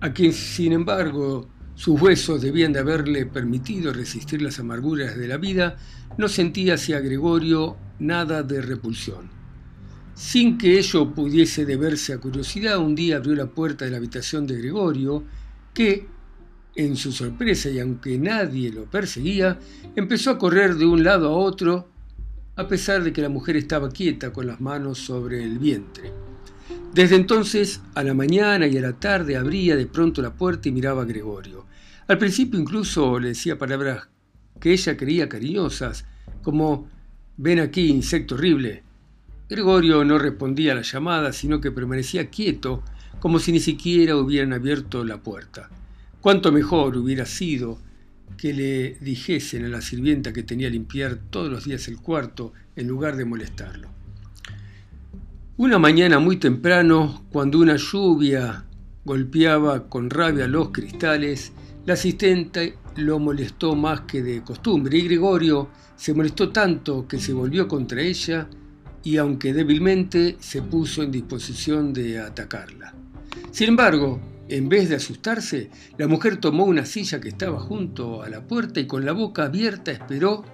a 0.00 0.12
quien 0.12 0.32
sin 0.32 0.72
embargo 0.72 1.48
sus 1.80 1.98
huesos 1.98 2.42
debían 2.42 2.74
de 2.74 2.80
haberle 2.80 3.24
permitido 3.24 3.90
resistir 3.90 4.42
las 4.42 4.58
amarguras 4.58 5.16
de 5.16 5.26
la 5.26 5.38
vida, 5.38 5.78
no 6.18 6.28
sentía 6.28 6.74
hacia 6.74 7.00
Gregorio 7.00 7.74
nada 7.98 8.42
de 8.42 8.60
repulsión. 8.60 9.30
Sin 10.14 10.58
que 10.58 10.78
ello 10.78 11.14
pudiese 11.14 11.64
deberse 11.64 12.12
a 12.12 12.18
curiosidad, 12.18 12.76
un 12.76 12.94
día 12.94 13.16
abrió 13.16 13.34
la 13.34 13.46
puerta 13.46 13.86
de 13.86 13.92
la 13.92 13.96
habitación 13.96 14.46
de 14.46 14.58
Gregorio, 14.58 15.24
que, 15.72 16.06
en 16.74 16.96
su 16.96 17.12
sorpresa 17.12 17.70
y 17.70 17.80
aunque 17.80 18.18
nadie 18.18 18.70
lo 18.70 18.84
perseguía, 18.84 19.58
empezó 19.96 20.32
a 20.32 20.38
correr 20.38 20.74
de 20.74 20.84
un 20.84 21.02
lado 21.02 21.30
a 21.30 21.36
otro, 21.38 21.88
a 22.56 22.68
pesar 22.68 23.02
de 23.02 23.14
que 23.14 23.22
la 23.22 23.30
mujer 23.30 23.56
estaba 23.56 23.88
quieta 23.88 24.34
con 24.34 24.46
las 24.46 24.60
manos 24.60 24.98
sobre 24.98 25.42
el 25.42 25.58
vientre. 25.58 26.12
Desde 26.92 27.16
entonces, 27.16 27.80
a 27.94 28.02
la 28.02 28.12
mañana 28.12 28.66
y 28.66 28.76
a 28.76 28.82
la 28.82 28.92
tarde, 28.92 29.38
abría 29.38 29.76
de 29.76 29.86
pronto 29.86 30.20
la 30.20 30.34
puerta 30.34 30.68
y 30.68 30.72
miraba 30.72 31.02
a 31.02 31.06
Gregorio. 31.06 31.69
Al 32.10 32.18
principio 32.18 32.58
incluso 32.58 33.20
le 33.20 33.28
decía 33.28 33.56
palabras 33.56 34.08
que 34.58 34.72
ella 34.72 34.96
creía 34.96 35.28
cariñosas, 35.28 36.06
como 36.42 36.88
ven 37.36 37.60
aquí, 37.60 37.86
insecto 37.86 38.34
horrible. 38.34 38.82
Gregorio 39.48 40.02
no 40.04 40.18
respondía 40.18 40.72
a 40.72 40.74
la 40.74 40.82
llamada, 40.82 41.32
sino 41.32 41.60
que 41.60 41.70
permanecía 41.70 42.28
quieto, 42.28 42.82
como 43.20 43.38
si 43.38 43.52
ni 43.52 43.60
siquiera 43.60 44.16
hubieran 44.16 44.52
abierto 44.52 45.04
la 45.04 45.22
puerta. 45.22 45.70
Cuánto 46.20 46.50
mejor 46.50 46.96
hubiera 46.96 47.26
sido 47.26 47.78
que 48.36 48.54
le 48.54 48.96
dijesen 49.00 49.66
a 49.66 49.68
la 49.68 49.80
sirvienta 49.80 50.32
que 50.32 50.42
tenía 50.42 50.66
que 50.66 50.72
limpiar 50.72 51.16
todos 51.30 51.48
los 51.48 51.64
días 51.64 51.86
el 51.86 51.98
cuarto 51.98 52.52
en 52.74 52.88
lugar 52.88 53.14
de 53.14 53.24
molestarlo. 53.24 53.88
Una 55.58 55.78
mañana 55.78 56.18
muy 56.18 56.38
temprano, 56.38 57.24
cuando 57.30 57.60
una 57.60 57.76
lluvia 57.76 58.64
golpeaba 59.04 59.88
con 59.88 60.10
rabia 60.10 60.48
los 60.48 60.70
cristales, 60.70 61.52
la 61.90 61.94
asistente 61.94 62.76
lo 62.98 63.18
molestó 63.18 63.74
más 63.74 64.02
que 64.02 64.22
de 64.22 64.42
costumbre 64.42 64.96
y 64.96 65.02
Gregorio 65.08 65.70
se 65.96 66.14
molestó 66.14 66.50
tanto 66.50 67.08
que 67.08 67.18
se 67.18 67.32
volvió 67.32 67.66
contra 67.66 68.00
ella 68.00 68.48
y 69.02 69.16
aunque 69.16 69.52
débilmente 69.52 70.36
se 70.38 70.62
puso 70.62 71.02
en 71.02 71.10
disposición 71.10 71.92
de 71.92 72.20
atacarla. 72.20 72.94
Sin 73.50 73.70
embargo, 73.70 74.20
en 74.48 74.68
vez 74.68 74.88
de 74.88 74.94
asustarse, 74.94 75.68
la 75.98 76.06
mujer 76.06 76.36
tomó 76.36 76.64
una 76.64 76.84
silla 76.84 77.20
que 77.20 77.30
estaba 77.30 77.58
junto 77.58 78.22
a 78.22 78.28
la 78.28 78.46
puerta 78.46 78.78
y 78.78 78.86
con 78.86 79.04
la 79.04 79.10
boca 79.10 79.46
abierta 79.46 79.90
esperó, 79.90 80.44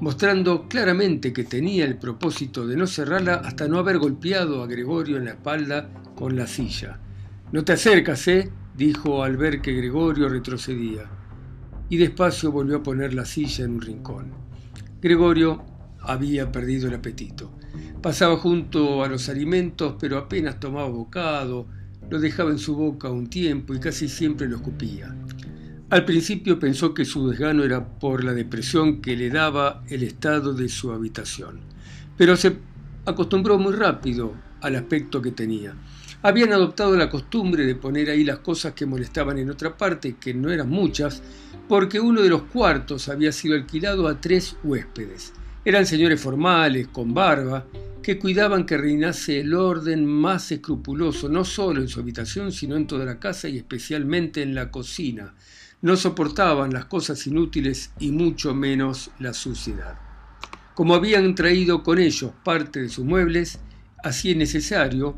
mostrando 0.00 0.68
claramente 0.68 1.32
que 1.32 1.42
tenía 1.42 1.86
el 1.86 1.98
propósito 1.98 2.68
de 2.68 2.76
no 2.76 2.86
cerrarla 2.86 3.34
hasta 3.34 3.66
no 3.66 3.80
haber 3.80 3.98
golpeado 3.98 4.62
a 4.62 4.68
Gregorio 4.68 5.16
en 5.16 5.24
la 5.24 5.32
espalda 5.32 5.90
con 6.14 6.36
la 6.36 6.46
silla. 6.46 7.00
No 7.50 7.64
te 7.64 7.72
acercas, 7.72 8.28
¿eh? 8.28 8.52
Dijo 8.78 9.24
al 9.24 9.36
ver 9.36 9.60
que 9.60 9.72
Gregorio 9.72 10.28
retrocedía, 10.28 11.10
y 11.90 11.96
despacio 11.96 12.52
volvió 12.52 12.76
a 12.76 12.82
poner 12.82 13.12
la 13.12 13.24
silla 13.24 13.64
en 13.64 13.72
un 13.72 13.80
rincón. 13.80 14.30
Gregorio 15.02 15.64
había 16.00 16.52
perdido 16.52 16.86
el 16.86 16.94
apetito. 16.94 17.50
Pasaba 18.00 18.36
junto 18.36 19.02
a 19.02 19.08
los 19.08 19.28
alimentos, 19.28 19.96
pero 19.98 20.16
apenas 20.16 20.60
tomaba 20.60 20.88
bocado, 20.88 21.66
lo 22.08 22.20
dejaba 22.20 22.50
en 22.50 22.58
su 22.58 22.76
boca 22.76 23.10
un 23.10 23.28
tiempo 23.28 23.74
y 23.74 23.80
casi 23.80 24.08
siempre 24.08 24.48
lo 24.48 24.56
escupía. 24.56 25.12
Al 25.90 26.04
principio 26.04 26.60
pensó 26.60 26.94
que 26.94 27.04
su 27.04 27.28
desgano 27.28 27.64
era 27.64 27.98
por 27.98 28.22
la 28.22 28.32
depresión 28.32 29.00
que 29.00 29.16
le 29.16 29.28
daba 29.30 29.82
el 29.88 30.04
estado 30.04 30.54
de 30.54 30.68
su 30.68 30.92
habitación, 30.92 31.58
pero 32.16 32.36
se 32.36 32.56
acostumbró 33.06 33.58
muy 33.58 33.72
rápido 33.72 34.34
al 34.60 34.76
aspecto 34.76 35.20
que 35.20 35.32
tenía. 35.32 35.74
Habían 36.20 36.52
adoptado 36.52 36.96
la 36.96 37.08
costumbre 37.08 37.64
de 37.64 37.76
poner 37.76 38.10
ahí 38.10 38.24
las 38.24 38.40
cosas 38.40 38.72
que 38.72 38.86
molestaban 38.86 39.38
en 39.38 39.50
otra 39.50 39.76
parte, 39.76 40.16
que 40.20 40.34
no 40.34 40.50
eran 40.50 40.68
muchas, 40.68 41.22
porque 41.68 42.00
uno 42.00 42.22
de 42.22 42.28
los 42.28 42.42
cuartos 42.42 43.08
había 43.08 43.30
sido 43.30 43.54
alquilado 43.54 44.08
a 44.08 44.20
tres 44.20 44.56
huéspedes. 44.64 45.32
Eran 45.64 45.86
señores 45.86 46.20
formales, 46.20 46.88
con 46.88 47.14
barba, 47.14 47.66
que 48.02 48.18
cuidaban 48.18 48.66
que 48.66 48.76
reinase 48.76 49.40
el 49.40 49.54
orden 49.54 50.06
más 50.06 50.50
escrupuloso, 50.50 51.28
no 51.28 51.44
solo 51.44 51.80
en 51.80 51.88
su 51.88 52.00
habitación, 52.00 52.50
sino 52.50 52.74
en 52.74 52.88
toda 52.88 53.04
la 53.04 53.20
casa 53.20 53.48
y 53.48 53.56
especialmente 53.56 54.42
en 54.42 54.56
la 54.56 54.72
cocina. 54.72 55.34
No 55.82 55.94
soportaban 55.94 56.72
las 56.72 56.86
cosas 56.86 57.24
inútiles 57.28 57.92
y 58.00 58.10
mucho 58.10 58.54
menos 58.54 59.12
la 59.20 59.32
suciedad. 59.34 59.96
Como 60.74 60.94
habían 60.96 61.36
traído 61.36 61.84
con 61.84 62.00
ellos 62.00 62.32
parte 62.42 62.80
de 62.80 62.88
sus 62.88 63.04
muebles, 63.04 63.60
así 64.02 64.32
es 64.32 64.36
necesario, 64.36 65.16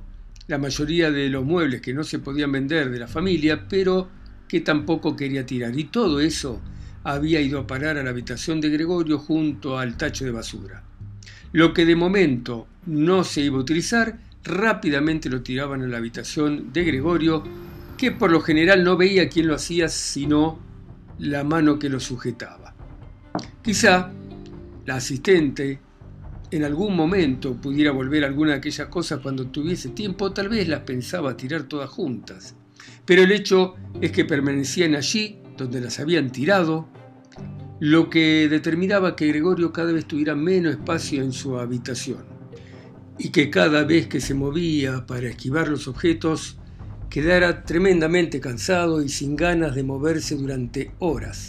la 0.51 0.59
mayoría 0.59 1.13
de 1.13 1.29
los 1.29 1.45
muebles 1.45 1.81
que 1.81 1.95
no 1.95 2.03
se 2.03 2.19
podían 2.19 2.51
vender 2.51 2.91
de 2.91 2.99
la 2.99 3.07
familia, 3.07 3.69
pero 3.69 4.09
que 4.49 4.61
tampoco 4.61 5.15
quería 5.15 5.47
tirar. 5.47 5.79
Y 5.79 5.85
todo 5.85 6.19
eso 6.21 6.61
había 7.05 7.41
ido 7.41 7.61
a 7.61 7.67
parar 7.69 7.97
a 7.97 8.03
la 8.03 8.11
habitación 8.11 8.61
de 8.61 8.69
Gregorio 8.69 9.21
junto 9.21 9.79
al 9.79 9.97
tacho 9.97 10.25
de 10.25 10.33
basura. 10.33 10.83
Lo 11.53 11.73
que 11.73 11.87
de 11.87 11.95
momento 11.95 12.67
no 12.87 13.23
se 13.23 13.43
iba 13.43 13.59
a 13.59 13.61
utilizar, 13.61 14.19
rápidamente 14.43 15.31
lo 15.31 15.41
tiraban 15.41 15.83
a 15.83 15.87
la 15.87 15.99
habitación 15.99 16.73
de 16.73 16.83
Gregorio, 16.83 17.45
que 17.97 18.11
por 18.11 18.33
lo 18.33 18.41
general 18.41 18.83
no 18.83 18.97
veía 18.97 19.29
quién 19.29 19.47
lo 19.47 19.55
hacía, 19.55 19.89
sino 19.89 20.59
la 21.21 21.45
mano 21.45 21.79
que 21.79 21.89
lo 21.89 22.01
sujetaba. 22.01 22.75
Quizá 23.63 24.11
la 24.85 24.97
asistente 24.97 25.79
en 26.51 26.65
algún 26.65 26.97
momento 26.97 27.55
pudiera 27.55 27.93
volver 27.93 28.25
alguna 28.25 28.53
de 28.53 28.59
aquellas 28.59 28.89
cosas 28.89 29.21
cuando 29.21 29.47
tuviese 29.47 29.91
tiempo, 29.91 30.33
tal 30.33 30.49
vez 30.49 30.69
las 30.69 30.81
pensaba 30.81 31.37
tirar 31.37 31.65
todas 31.65 31.91
juntas. 31.91 32.57
Pero 33.05 33.23
el 33.23 33.33
hecho 33.33 33.75
es 34.01 34.13
que 34.13 34.25
permanecían 34.25 34.95
allí, 34.95 35.39
donde 35.57 35.81
las 35.81 36.01
habían 36.01 36.31
tirado, 36.31 36.89
lo 37.81 38.11
que 38.11 38.49
determinaba 38.49 39.17
que 39.17 39.29
Gregorio 39.29 39.73
cada 39.73 39.93
vez 39.93 40.07
tuviera 40.07 40.35
menos 40.35 40.73
espacio 40.73 41.23
en 41.23 41.33
su 41.33 41.59
habitación 41.59 42.25
y 43.19 43.31
que 43.31 43.51
cada 43.51 43.85
vez 43.85 44.07
que 44.07 44.21
se 44.21 44.35
movía 44.35 45.07
para 45.07 45.29
esquivar 45.29 45.69
los 45.69 45.89
objetos 45.89 46.59
quedara 47.09 47.65
tremendamente 47.65 48.41
cansado 48.41 49.03
y 49.03 49.09
sin 49.09 49.37
ganas 49.37 49.75
de 49.75 49.83
moverse 49.83 50.37
durante 50.37 50.93
horas. 51.01 51.49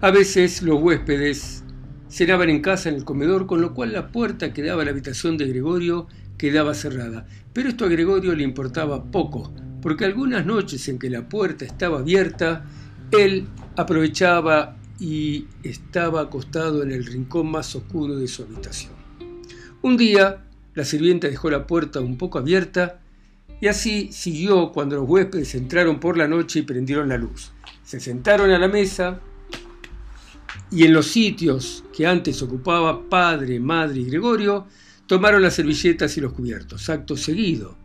A 0.00 0.10
veces 0.10 0.62
los 0.62 0.80
huéspedes 0.80 1.64
cenaban 2.10 2.50
en 2.50 2.60
casa 2.60 2.88
en 2.88 2.96
el 2.96 3.04
comedor, 3.04 3.46
con 3.46 3.60
lo 3.60 3.72
cual 3.72 3.92
la 3.92 4.08
puerta 4.08 4.52
que 4.52 4.62
daba 4.62 4.82
a 4.82 4.84
la 4.84 4.90
habitación 4.90 5.38
de 5.38 5.46
Gregorio 5.46 6.08
quedaba 6.36 6.74
cerrada. 6.74 7.26
Pero 7.52 7.68
esto 7.68 7.84
a 7.84 7.88
Gregorio 7.88 8.34
le 8.34 8.42
importaba 8.42 9.04
poco, 9.04 9.52
porque 9.80 10.04
algunas 10.04 10.44
noches 10.44 10.88
en 10.88 10.98
que 10.98 11.08
la 11.08 11.28
puerta 11.28 11.64
estaba 11.64 12.00
abierta, 12.00 12.64
él 13.12 13.46
aprovechaba 13.76 14.76
y 14.98 15.46
estaba 15.62 16.22
acostado 16.22 16.82
en 16.82 16.92
el 16.92 17.06
rincón 17.06 17.50
más 17.50 17.74
oscuro 17.74 18.16
de 18.16 18.28
su 18.28 18.42
habitación. 18.42 18.92
Un 19.82 19.96
día, 19.96 20.44
la 20.74 20.84
sirvienta 20.84 21.28
dejó 21.28 21.50
la 21.50 21.66
puerta 21.66 22.00
un 22.00 22.18
poco 22.18 22.38
abierta 22.38 23.00
y 23.60 23.68
así 23.68 24.10
siguió 24.12 24.72
cuando 24.72 24.96
los 24.96 25.08
huéspedes 25.08 25.54
entraron 25.54 26.00
por 26.00 26.16
la 26.18 26.28
noche 26.28 26.60
y 26.60 26.62
prendieron 26.62 27.08
la 27.08 27.16
luz. 27.16 27.52
Se 27.84 28.00
sentaron 28.00 28.50
a 28.50 28.58
la 28.58 28.68
mesa 28.68 29.20
y 30.70 30.84
en 30.84 30.92
los 30.92 31.08
sitios 31.08 31.84
que 31.92 32.06
antes 32.06 32.42
ocupaba 32.42 33.08
padre, 33.08 33.58
madre 33.58 34.00
y 34.00 34.04
Gregorio, 34.04 34.66
tomaron 35.06 35.42
las 35.42 35.54
servilletas 35.54 36.16
y 36.16 36.20
los 36.20 36.32
cubiertos. 36.32 36.88
Acto 36.88 37.16
seguido, 37.16 37.76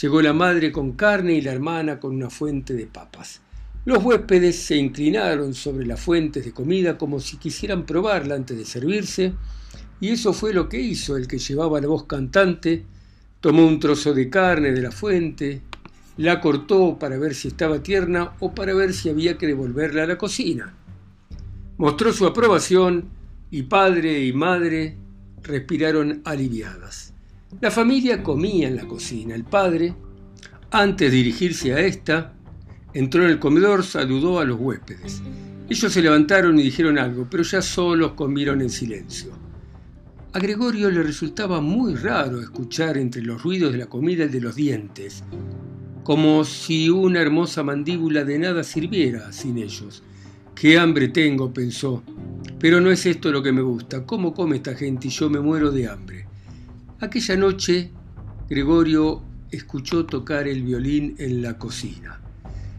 llegó 0.00 0.20
la 0.20 0.34
madre 0.34 0.70
con 0.70 0.92
carne 0.92 1.34
y 1.34 1.40
la 1.40 1.52
hermana 1.52 1.98
con 1.98 2.14
una 2.14 2.28
fuente 2.28 2.74
de 2.74 2.86
papas. 2.86 3.40
Los 3.86 4.02
huéspedes 4.04 4.56
se 4.56 4.76
inclinaron 4.76 5.54
sobre 5.54 5.86
las 5.86 6.00
fuentes 6.00 6.44
de 6.44 6.52
comida 6.52 6.98
como 6.98 7.20
si 7.20 7.38
quisieran 7.38 7.86
probarla 7.86 8.34
antes 8.34 8.58
de 8.58 8.64
servirse, 8.64 9.32
y 10.00 10.10
eso 10.10 10.32
fue 10.32 10.52
lo 10.52 10.68
que 10.68 10.80
hizo 10.80 11.16
el 11.16 11.26
que 11.26 11.38
llevaba 11.38 11.80
la 11.80 11.88
voz 11.88 12.04
cantante, 12.04 12.84
tomó 13.40 13.66
un 13.66 13.80
trozo 13.80 14.12
de 14.12 14.28
carne 14.28 14.72
de 14.72 14.82
la 14.82 14.90
fuente, 14.90 15.62
la 16.18 16.40
cortó 16.40 16.98
para 16.98 17.16
ver 17.16 17.34
si 17.34 17.48
estaba 17.48 17.82
tierna 17.82 18.32
o 18.40 18.54
para 18.54 18.74
ver 18.74 18.92
si 18.92 19.08
había 19.08 19.38
que 19.38 19.46
devolverla 19.46 20.02
a 20.02 20.06
la 20.06 20.18
cocina. 20.18 20.74
Mostró 21.78 22.12
su 22.12 22.26
aprobación 22.26 23.10
y 23.50 23.64
padre 23.64 24.24
y 24.24 24.32
madre 24.32 24.96
respiraron 25.42 26.22
aliviadas. 26.24 27.12
La 27.60 27.70
familia 27.70 28.22
comía 28.22 28.68
en 28.68 28.76
la 28.76 28.86
cocina. 28.88 29.34
El 29.34 29.44
padre, 29.44 29.94
antes 30.70 31.10
de 31.10 31.16
dirigirse 31.16 31.74
a 31.74 31.80
esta, 31.80 32.32
entró 32.94 33.24
en 33.24 33.30
el 33.30 33.38
comedor, 33.38 33.84
saludó 33.84 34.40
a 34.40 34.44
los 34.44 34.58
huéspedes. 34.58 35.22
Ellos 35.68 35.92
se 35.92 36.00
levantaron 36.02 36.58
y 36.58 36.62
dijeron 36.62 36.98
algo, 36.98 37.26
pero 37.30 37.42
ya 37.42 37.60
solos 37.60 38.12
comieron 38.12 38.62
en 38.62 38.70
silencio. 38.70 39.32
A 40.32 40.38
Gregorio 40.38 40.90
le 40.90 41.02
resultaba 41.02 41.60
muy 41.60 41.94
raro 41.94 42.40
escuchar 42.40 42.96
entre 42.96 43.22
los 43.22 43.42
ruidos 43.42 43.72
de 43.72 43.78
la 43.78 43.86
comida 43.86 44.24
el 44.24 44.30
de 44.30 44.40
los 44.40 44.54
dientes, 44.54 45.24
como 46.04 46.44
si 46.44 46.88
una 46.88 47.20
hermosa 47.20 47.62
mandíbula 47.62 48.24
de 48.24 48.38
nada 48.38 48.64
sirviera 48.64 49.32
sin 49.32 49.58
ellos. 49.58 50.02
Qué 50.56 50.78
hambre 50.78 51.08
tengo, 51.08 51.52
pensó. 51.52 52.02
Pero 52.58 52.80
no 52.80 52.90
es 52.90 53.04
esto 53.04 53.30
lo 53.30 53.42
que 53.42 53.52
me 53.52 53.60
gusta. 53.60 54.06
¿Cómo 54.06 54.32
come 54.32 54.56
esta 54.56 54.74
gente 54.74 55.08
y 55.08 55.10
yo 55.10 55.28
me 55.28 55.38
muero 55.38 55.70
de 55.70 55.86
hambre? 55.86 56.26
Aquella 56.98 57.36
noche, 57.36 57.90
Gregorio 58.48 59.22
escuchó 59.50 60.06
tocar 60.06 60.48
el 60.48 60.62
violín 60.62 61.14
en 61.18 61.42
la 61.42 61.58
cocina. 61.58 62.22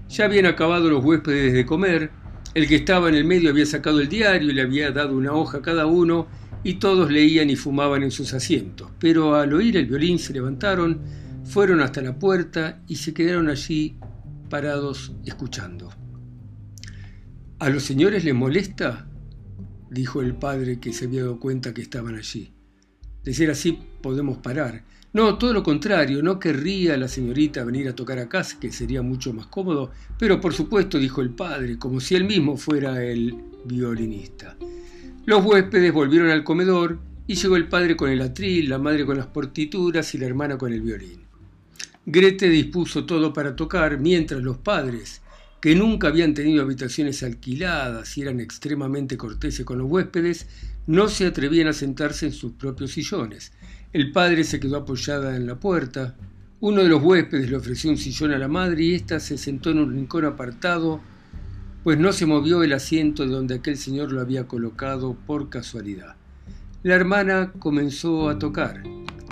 Ya 0.10 0.26
habían 0.26 0.48
acabado 0.48 0.90
los 0.90 1.06
huéspedes 1.06 1.54
de 1.54 1.68
comer, 1.68 2.10
el 2.56 2.68
que 2.68 2.78
estaba 2.78 3.10
en 3.10 3.16
el 3.16 3.26
medio 3.26 3.52
había 3.52 3.68
sacado 3.68 4.00
el 4.02 4.10
diario 4.10 4.50
y 4.50 4.54
le 4.56 4.64
había 4.64 4.90
dado 4.90 5.16
una 5.16 5.34
hoja 5.34 5.60
a 5.60 5.62
cada 5.62 5.86
uno, 5.86 6.26
y 6.64 6.80
todos 6.80 7.12
leían 7.12 7.52
y 7.52 7.56
fumaban 7.56 8.02
en 8.02 8.10
sus 8.10 8.34
asientos. 8.34 8.90
Pero 8.98 9.36
al 9.36 9.54
oír 9.54 9.78
el 9.78 9.86
violín 9.86 10.18
se 10.18 10.34
levantaron, 10.34 11.00
fueron 11.46 11.82
hasta 11.82 12.02
la 12.02 12.18
puerta 12.18 12.82
y 12.88 12.96
se 12.96 13.14
quedaron 13.14 13.50
allí 13.50 14.00
parados 14.50 15.14
escuchando. 15.26 15.92
¿A 17.60 17.70
los 17.70 17.82
señores 17.82 18.24
les 18.24 18.36
molesta? 18.36 19.08
dijo 19.90 20.22
el 20.22 20.36
padre 20.36 20.80
que 20.80 20.94
se 20.94 21.06
había 21.06 21.22
dado 21.22 21.40
cuenta 21.40 21.74
que 21.74 21.82
estaban 21.82 22.14
allí. 22.14 22.54
De 23.24 23.34
ser 23.34 23.50
así, 23.50 23.80
podemos 24.00 24.38
parar. 24.38 24.84
No, 25.12 25.40
todo 25.40 25.54
lo 25.54 25.64
contrario, 25.64 26.22
no 26.22 26.40
querría 26.40 26.96
la 26.98 27.08
señorita 27.08 27.64
venir 27.64 27.88
a 27.88 27.96
tocar 27.96 28.20
acá, 28.20 28.46
que 28.60 28.72
sería 28.72 29.02
mucho 29.02 29.34
más 29.34 29.48
cómodo, 29.48 29.90
pero 30.20 30.40
por 30.40 30.54
supuesto, 30.54 31.00
dijo 31.00 31.22
el 31.22 31.32
padre, 31.32 31.80
como 31.80 32.00
si 32.00 32.14
él 32.14 32.26
mismo 32.26 32.58
fuera 32.58 33.04
el 33.04 33.36
violinista. 33.66 34.56
Los 35.26 35.44
huéspedes 35.44 35.92
volvieron 35.92 36.30
al 36.30 36.44
comedor 36.44 37.00
y 37.26 37.34
llegó 37.34 37.56
el 37.56 37.68
padre 37.68 37.98
con 37.98 38.12
el 38.12 38.22
atril, 38.22 38.70
la 38.70 38.78
madre 38.78 39.04
con 39.04 39.18
las 39.18 39.28
partituras 39.28 40.14
y 40.14 40.20
la 40.20 40.28
hermana 40.28 40.60
con 40.60 40.72
el 40.74 40.82
violín. 40.82 41.26
Grete 42.06 42.50
dispuso 42.50 43.08
todo 43.08 43.34
para 43.34 43.56
tocar, 43.56 44.00
mientras 44.00 44.44
los 44.44 44.60
padres 44.60 45.24
que 45.62 45.76
nunca 45.76 46.08
habían 46.10 46.34
tenido 46.34 46.62
habitaciones 46.64 47.24
alquiladas 47.24 48.18
y 48.18 48.22
eran 48.22 48.40
extremadamente 48.40 49.18
corteses 49.18 49.66
con 49.66 49.80
los 49.80 49.90
huéspedes, 49.90 50.48
no 50.86 51.10
se 51.10 51.26
atrevían 51.26 51.68
a 51.68 51.74
sentarse 51.74 52.28
en 52.28 52.32
sus 52.32 52.54
propios 52.54 52.92
sillones. 52.92 53.52
El 53.94 54.12
padre 54.12 54.44
se 54.44 54.60
quedó 54.60 54.78
apoyada 54.78 55.36
en 55.36 55.48
la 55.48 55.56
puerta. 55.56 56.16
Uno 56.60 56.84
de 56.84 56.90
los 56.90 57.02
huéspedes 57.02 57.50
le 57.50 57.58
ofreció 57.58 57.90
un 57.90 57.98
sillón 57.98 58.32
a 58.32 58.38
la 58.38 58.48
madre 58.48 58.84
y 58.84 58.94
ésta 58.96 59.20
se 59.20 59.38
sentó 59.38 59.72
en 59.72 59.80
un 59.80 59.94
rincón 59.94 60.26
apartado, 60.26 61.02
pues 61.84 61.98
no 61.98 62.14
se 62.14 62.26
movió 62.26 62.64
el 62.64 62.74
asiento 62.74 63.24
de 63.24 63.32
donde 63.32 63.56
aquel 63.56 63.78
señor 63.78 64.12
lo 64.12 64.22
había 64.22 64.48
colocado 64.48 65.16
por 65.26 65.50
casualidad. 65.50 66.16
La 66.84 66.96
hermana 66.96 67.52
comenzó 67.60 68.30
a 68.30 68.38
tocar, 68.38 68.84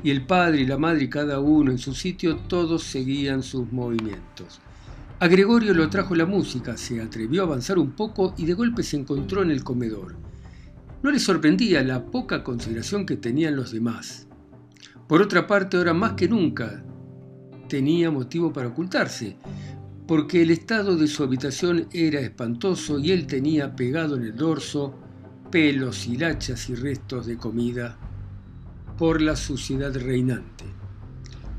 y 0.03 0.09
el 0.09 0.25
padre 0.25 0.61
y 0.61 0.65
la 0.65 0.77
madre, 0.77 1.09
cada 1.09 1.39
uno 1.39 1.71
en 1.71 1.77
su 1.77 1.93
sitio, 1.93 2.37
todos 2.37 2.83
seguían 2.83 3.43
sus 3.43 3.71
movimientos. 3.71 4.61
A 5.17 5.29
Gregorio 5.29 5.73
lo 5.73 5.89
trajo 5.89 6.13
la 6.13 6.25
música, 6.25 6.75
se 6.75 7.01
atrevió 7.01 7.41
a 7.41 7.45
avanzar 7.45 7.79
un 7.79 7.91
poco 7.91 8.33
y 8.37 8.45
de 8.45 8.53
golpe 8.53 8.83
se 8.83 8.97
encontró 8.97 9.43
en 9.43 9.49
el 9.49 9.63
comedor. 9.63 10.17
No 11.03 11.09
le 11.09 11.19
sorprendía 11.19 11.81
la 11.83 12.05
poca 12.05 12.43
consideración 12.43 13.05
que 13.05 13.15
tenían 13.15 13.55
los 13.55 13.71
demás. 13.71 14.27
Por 15.07 15.21
otra 15.21 15.47
parte, 15.47 15.77
ahora 15.77 15.93
más 15.93 16.13
que 16.13 16.27
nunca 16.27 16.83
tenía 17.69 18.11
motivo 18.11 18.51
para 18.51 18.67
ocultarse, 18.67 19.37
porque 20.05 20.41
el 20.41 20.51
estado 20.51 20.97
de 20.97 21.07
su 21.07 21.23
habitación 21.23 21.87
era 21.93 22.19
espantoso 22.19 22.99
y 22.99 23.11
él 23.11 23.25
tenía 23.25 23.73
pegado 23.73 24.17
en 24.17 24.23
el 24.23 24.35
dorso 24.35 24.95
pelos, 25.49 26.07
hilachas 26.07 26.69
y 26.69 26.75
restos 26.75 27.25
de 27.25 27.37
comida 27.37 27.97
por 28.97 29.21
la 29.21 29.37
suciedad 29.37 29.95
reinante. 29.95 30.65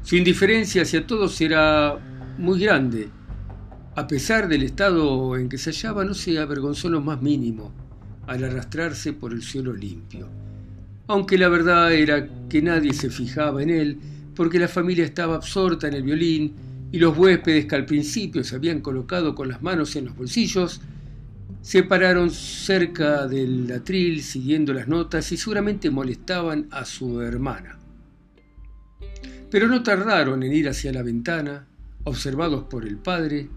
Su 0.03 0.17
indiferencia 0.17 0.83
hacia 0.83 1.07
todos 1.07 1.41
era 1.41 1.99
muy 2.37 2.61
grande 2.61 3.09
A 3.97 4.07
pesar 4.07 4.47
del 4.47 4.63
estado 4.63 5.39
en 5.39 5.49
que 5.49 5.57
se 5.57 5.71
hallaba, 5.71 6.05
no 6.05 6.13
se 6.13 6.39
avergonzó 6.39 6.91
lo 6.91 7.01
más 7.01 7.23
mínimo 7.23 7.73
al 8.27 8.45
arrastrarse 8.45 9.15
por 9.15 9.33
el 9.33 9.43
suelo 9.43 9.73
limpio. 9.73 10.29
Aunque 11.07 11.39
la 11.39 11.49
verdad 11.49 11.91
era 11.95 12.29
que 12.51 12.61
nadie 12.61 12.93
se 12.93 13.09
fijaba 13.09 13.63
en 13.63 13.71
él, 13.71 13.99
porque 14.35 14.59
la 14.59 14.69
familia 14.69 15.03
estaba 15.03 15.37
absorta 15.37 15.89
en 15.89 15.95
el 15.95 16.03
violín 16.03 16.53
y 16.93 16.99
los 16.99 17.17
huéspedes 17.17 17.65
que 17.65 17.75
al 17.75 17.87
principio 17.87 18.45
se 18.45 18.57
habían 18.57 18.83
colocado 18.83 19.35
con 19.35 19.49
las 19.49 19.63
manos 19.63 19.97
en 19.97 20.05
los 20.05 20.17
bolsillos, 20.17 20.83
se 21.63 21.83
pararon 21.83 22.29
cerca 22.29 23.27
del 23.27 23.73
atril 23.73 24.23
siguiendo 24.23 24.75
las 24.75 24.89
notas 24.89 25.33
y 25.33 25.39
seguramente 25.39 25.89
molestaban 25.91 26.69
a 26.71 26.85
su 26.85 27.23
hermana. 27.23 27.79
Pero 29.51 29.69
no 29.69 29.83
tardaron 29.83 30.43
en 30.43 30.53
ir 30.53 30.69
hacia 30.69 30.93
la 30.93 31.03
ventana, 31.03 31.67
observados 32.05 32.65
por 32.65 32.87
el 32.87 32.99
padre, 32.99 33.49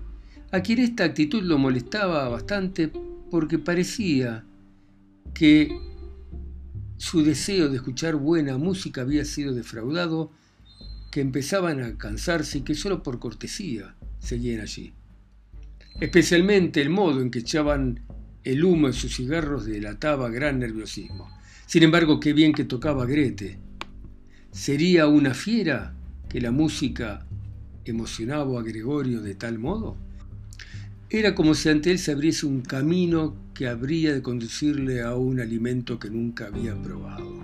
a 0.52 0.62
quien 0.62 0.80
esta 0.80 1.04
actitud 1.04 1.44
lo 1.44 1.58
molestaba 1.58 2.28
bastante 2.30 2.92
porque 3.30 3.60
parecía 3.60 4.44
que 5.34 5.78
su 6.98 7.24
deseo 7.24 7.70
de 7.70 7.78
escuchar 7.78 8.16
buena 8.16 8.58
música 8.58 9.02
había 9.02 9.26
sido 9.26 9.54
defraudado 9.54 10.32
que 11.12 11.22
empezaban 11.22 11.82
a 11.82 11.98
cansarse 11.98 12.60
y 12.60 12.62
que 12.62 12.76
solo 12.76 13.04
por 13.04 13.20
cortesía 13.20 13.96
seguían 14.20 14.62
allí. 14.62 14.94
Especialmente 16.00 16.82
el 16.82 16.90
modo 16.90 17.22
en 17.22 17.32
que 17.32 17.40
echaban 17.40 18.02
el 18.44 18.64
humo 18.64 18.88
en 18.88 18.94
sus 18.94 19.16
cigarros 19.16 19.66
delataba 19.66 20.30
gran 20.30 20.60
nerviosismo. 20.60 21.30
Sin 21.66 21.84
embargo, 21.84 22.20
qué 22.20 22.34
bien 22.34 22.54
que 22.54 22.64
tocaba 22.64 23.06
Grete. 23.06 23.60
¿Sería 24.52 25.08
una 25.08 25.34
fiera 25.34 25.94
que 26.28 26.42
la 26.42 26.52
música 26.52 27.26
emocionaba 27.86 28.60
a 28.60 28.64
Gregorio 28.64 29.22
de 29.22 29.36
tal 29.36 29.60
modo? 29.60 30.09
Era 31.12 31.34
como 31.34 31.56
si 31.56 31.70
ante 31.70 31.90
él 31.90 31.98
se 31.98 32.12
abriese 32.12 32.46
un 32.46 32.62
camino 32.62 33.36
que 33.56 33.68
habría 33.68 34.14
de 34.14 34.22
conducirle 34.22 35.02
a 35.02 35.16
un 35.16 35.40
alimento 35.40 35.98
que 35.98 36.12
nunca 36.12 36.46
había 36.46 36.80
probado. 36.80 37.44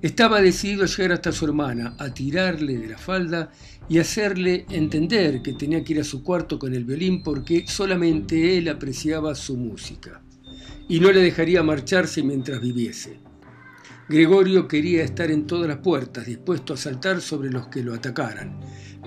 Estaba 0.00 0.40
decidido 0.40 0.84
a 0.84 0.86
llegar 0.86 1.12
hasta 1.12 1.32
su 1.32 1.46
hermana, 1.46 1.96
a 1.98 2.14
tirarle 2.14 2.78
de 2.78 2.86
la 2.86 2.98
falda 2.98 3.50
y 3.88 3.98
hacerle 3.98 4.66
entender 4.70 5.42
que 5.42 5.54
tenía 5.54 5.82
que 5.82 5.94
ir 5.94 6.00
a 6.00 6.04
su 6.04 6.22
cuarto 6.22 6.60
con 6.60 6.72
el 6.74 6.84
violín 6.84 7.24
porque 7.24 7.64
solamente 7.66 8.56
él 8.56 8.68
apreciaba 8.68 9.34
su 9.34 9.56
música 9.56 10.22
y 10.88 11.00
no 11.00 11.10
le 11.10 11.20
dejaría 11.20 11.64
marcharse 11.64 12.22
mientras 12.22 12.60
viviese. 12.60 13.18
Gregorio 14.08 14.68
quería 14.68 15.02
estar 15.02 15.30
en 15.32 15.44
todas 15.44 15.66
las 15.66 15.78
puertas, 15.78 16.24
dispuesto 16.24 16.74
a 16.74 16.76
saltar 16.76 17.20
sobre 17.20 17.50
los 17.50 17.66
que 17.66 17.82
lo 17.82 17.94
atacaran, 17.94 18.60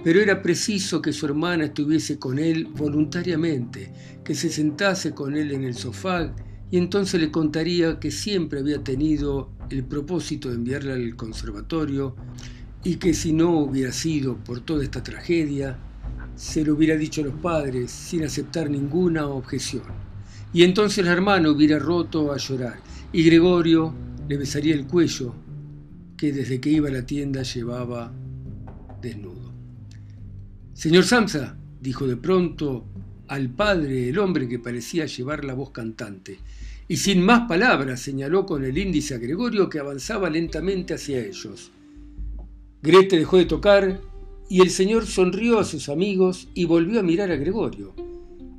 pero 0.03 0.19
era 0.19 0.41
preciso 0.41 1.01
que 1.01 1.13
su 1.13 1.25
hermana 1.25 1.65
estuviese 1.65 2.17
con 2.17 2.39
él 2.39 2.65
voluntariamente, 2.65 3.91
que 4.23 4.35
se 4.35 4.49
sentase 4.49 5.13
con 5.13 5.35
él 5.35 5.51
en 5.51 5.63
el 5.63 5.75
sofá 5.75 6.33
y 6.71 6.77
entonces 6.77 7.19
le 7.19 7.31
contaría 7.31 7.99
que 7.99 8.11
siempre 8.11 8.59
había 8.59 8.83
tenido 8.83 9.51
el 9.69 9.83
propósito 9.83 10.49
de 10.49 10.55
enviarla 10.55 10.93
al 10.93 11.15
conservatorio 11.15 12.15
y 12.83 12.95
que 12.95 13.13
si 13.13 13.33
no 13.33 13.59
hubiera 13.59 13.91
sido 13.91 14.37
por 14.37 14.61
toda 14.61 14.83
esta 14.83 15.03
tragedia, 15.03 15.77
se 16.35 16.63
lo 16.63 16.73
hubiera 16.73 16.95
dicho 16.95 17.21
a 17.21 17.25
los 17.25 17.35
padres 17.35 17.91
sin 17.91 18.23
aceptar 18.23 18.69
ninguna 18.69 19.27
objeción. 19.27 19.83
Y 20.53 20.63
entonces 20.63 21.05
la 21.05 21.11
hermana 21.11 21.51
hubiera 21.51 21.77
roto 21.77 22.31
a 22.31 22.37
llorar 22.37 22.79
y 23.13 23.23
Gregorio 23.23 23.93
le 24.27 24.37
besaría 24.37 24.73
el 24.73 24.87
cuello 24.87 25.35
que 26.17 26.31
desde 26.31 26.59
que 26.59 26.69
iba 26.69 26.87
a 26.87 26.91
la 26.91 27.05
tienda 27.05 27.43
llevaba 27.43 28.13
desnudo. 29.01 29.50
Señor 30.73 31.03
Samsa, 31.03 31.57
dijo 31.81 32.07
de 32.07 32.17
pronto 32.17 32.85
al 33.27 33.49
padre 33.49 34.09
el 34.09 34.17
hombre 34.19 34.47
que 34.47 34.59
parecía 34.59 35.05
llevar 35.05 35.43
la 35.43 35.53
voz 35.53 35.71
cantante, 35.71 36.39
y 36.87 36.97
sin 36.97 37.21
más 37.21 37.47
palabras 37.47 37.99
señaló 38.01 38.45
con 38.45 38.63
el 38.63 38.77
índice 38.77 39.15
a 39.15 39.17
Gregorio 39.17 39.69
que 39.69 39.79
avanzaba 39.79 40.29
lentamente 40.29 40.93
hacia 40.93 41.19
ellos. 41.19 41.71
Grete 42.81 43.17
dejó 43.17 43.37
de 43.37 43.45
tocar 43.45 44.01
y 44.49 44.61
el 44.61 44.69
señor 44.69 45.05
sonrió 45.05 45.59
a 45.59 45.63
sus 45.63 45.87
amigos 45.87 46.49
y 46.53 46.65
volvió 46.65 46.99
a 46.99 47.03
mirar 47.03 47.31
a 47.31 47.37
Gregorio. 47.37 47.93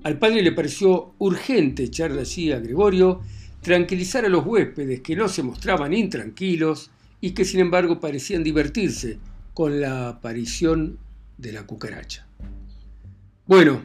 Al 0.05 0.18
padre 0.18 0.42
le 0.42 0.53
pareció 0.53 1.14
urgente 1.18 1.85
echar 1.85 2.12
de 2.12 2.20
allí 2.20 2.53
a 2.53 2.61
Gregorio, 2.61 3.20
tranquilizar 3.61 4.25
a 4.25 4.29
los 4.29 4.46
huéspedes 4.46 5.01
que 5.01 5.16
no 5.16 5.29
se 5.29 5.42
mostraban 5.42 5.92
intranquilos 5.92 6.90
y 7.20 7.33
que 7.33 7.44
sin 7.44 7.61
embargo 7.61 8.01
parecían 8.01 8.42
divertirse 8.42 9.18
con 9.55 9.81
la 9.81 10.09
aparición 10.09 10.98
de 11.42 11.52
la 11.52 11.66
cucaracha. 11.66 12.24
Bueno, 13.46 13.83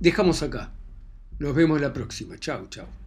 dejamos 0.00 0.42
acá. 0.42 0.72
Nos 1.38 1.54
vemos 1.54 1.80
la 1.80 1.92
próxima. 1.92 2.38
Chao, 2.38 2.66
chao. 2.68 3.03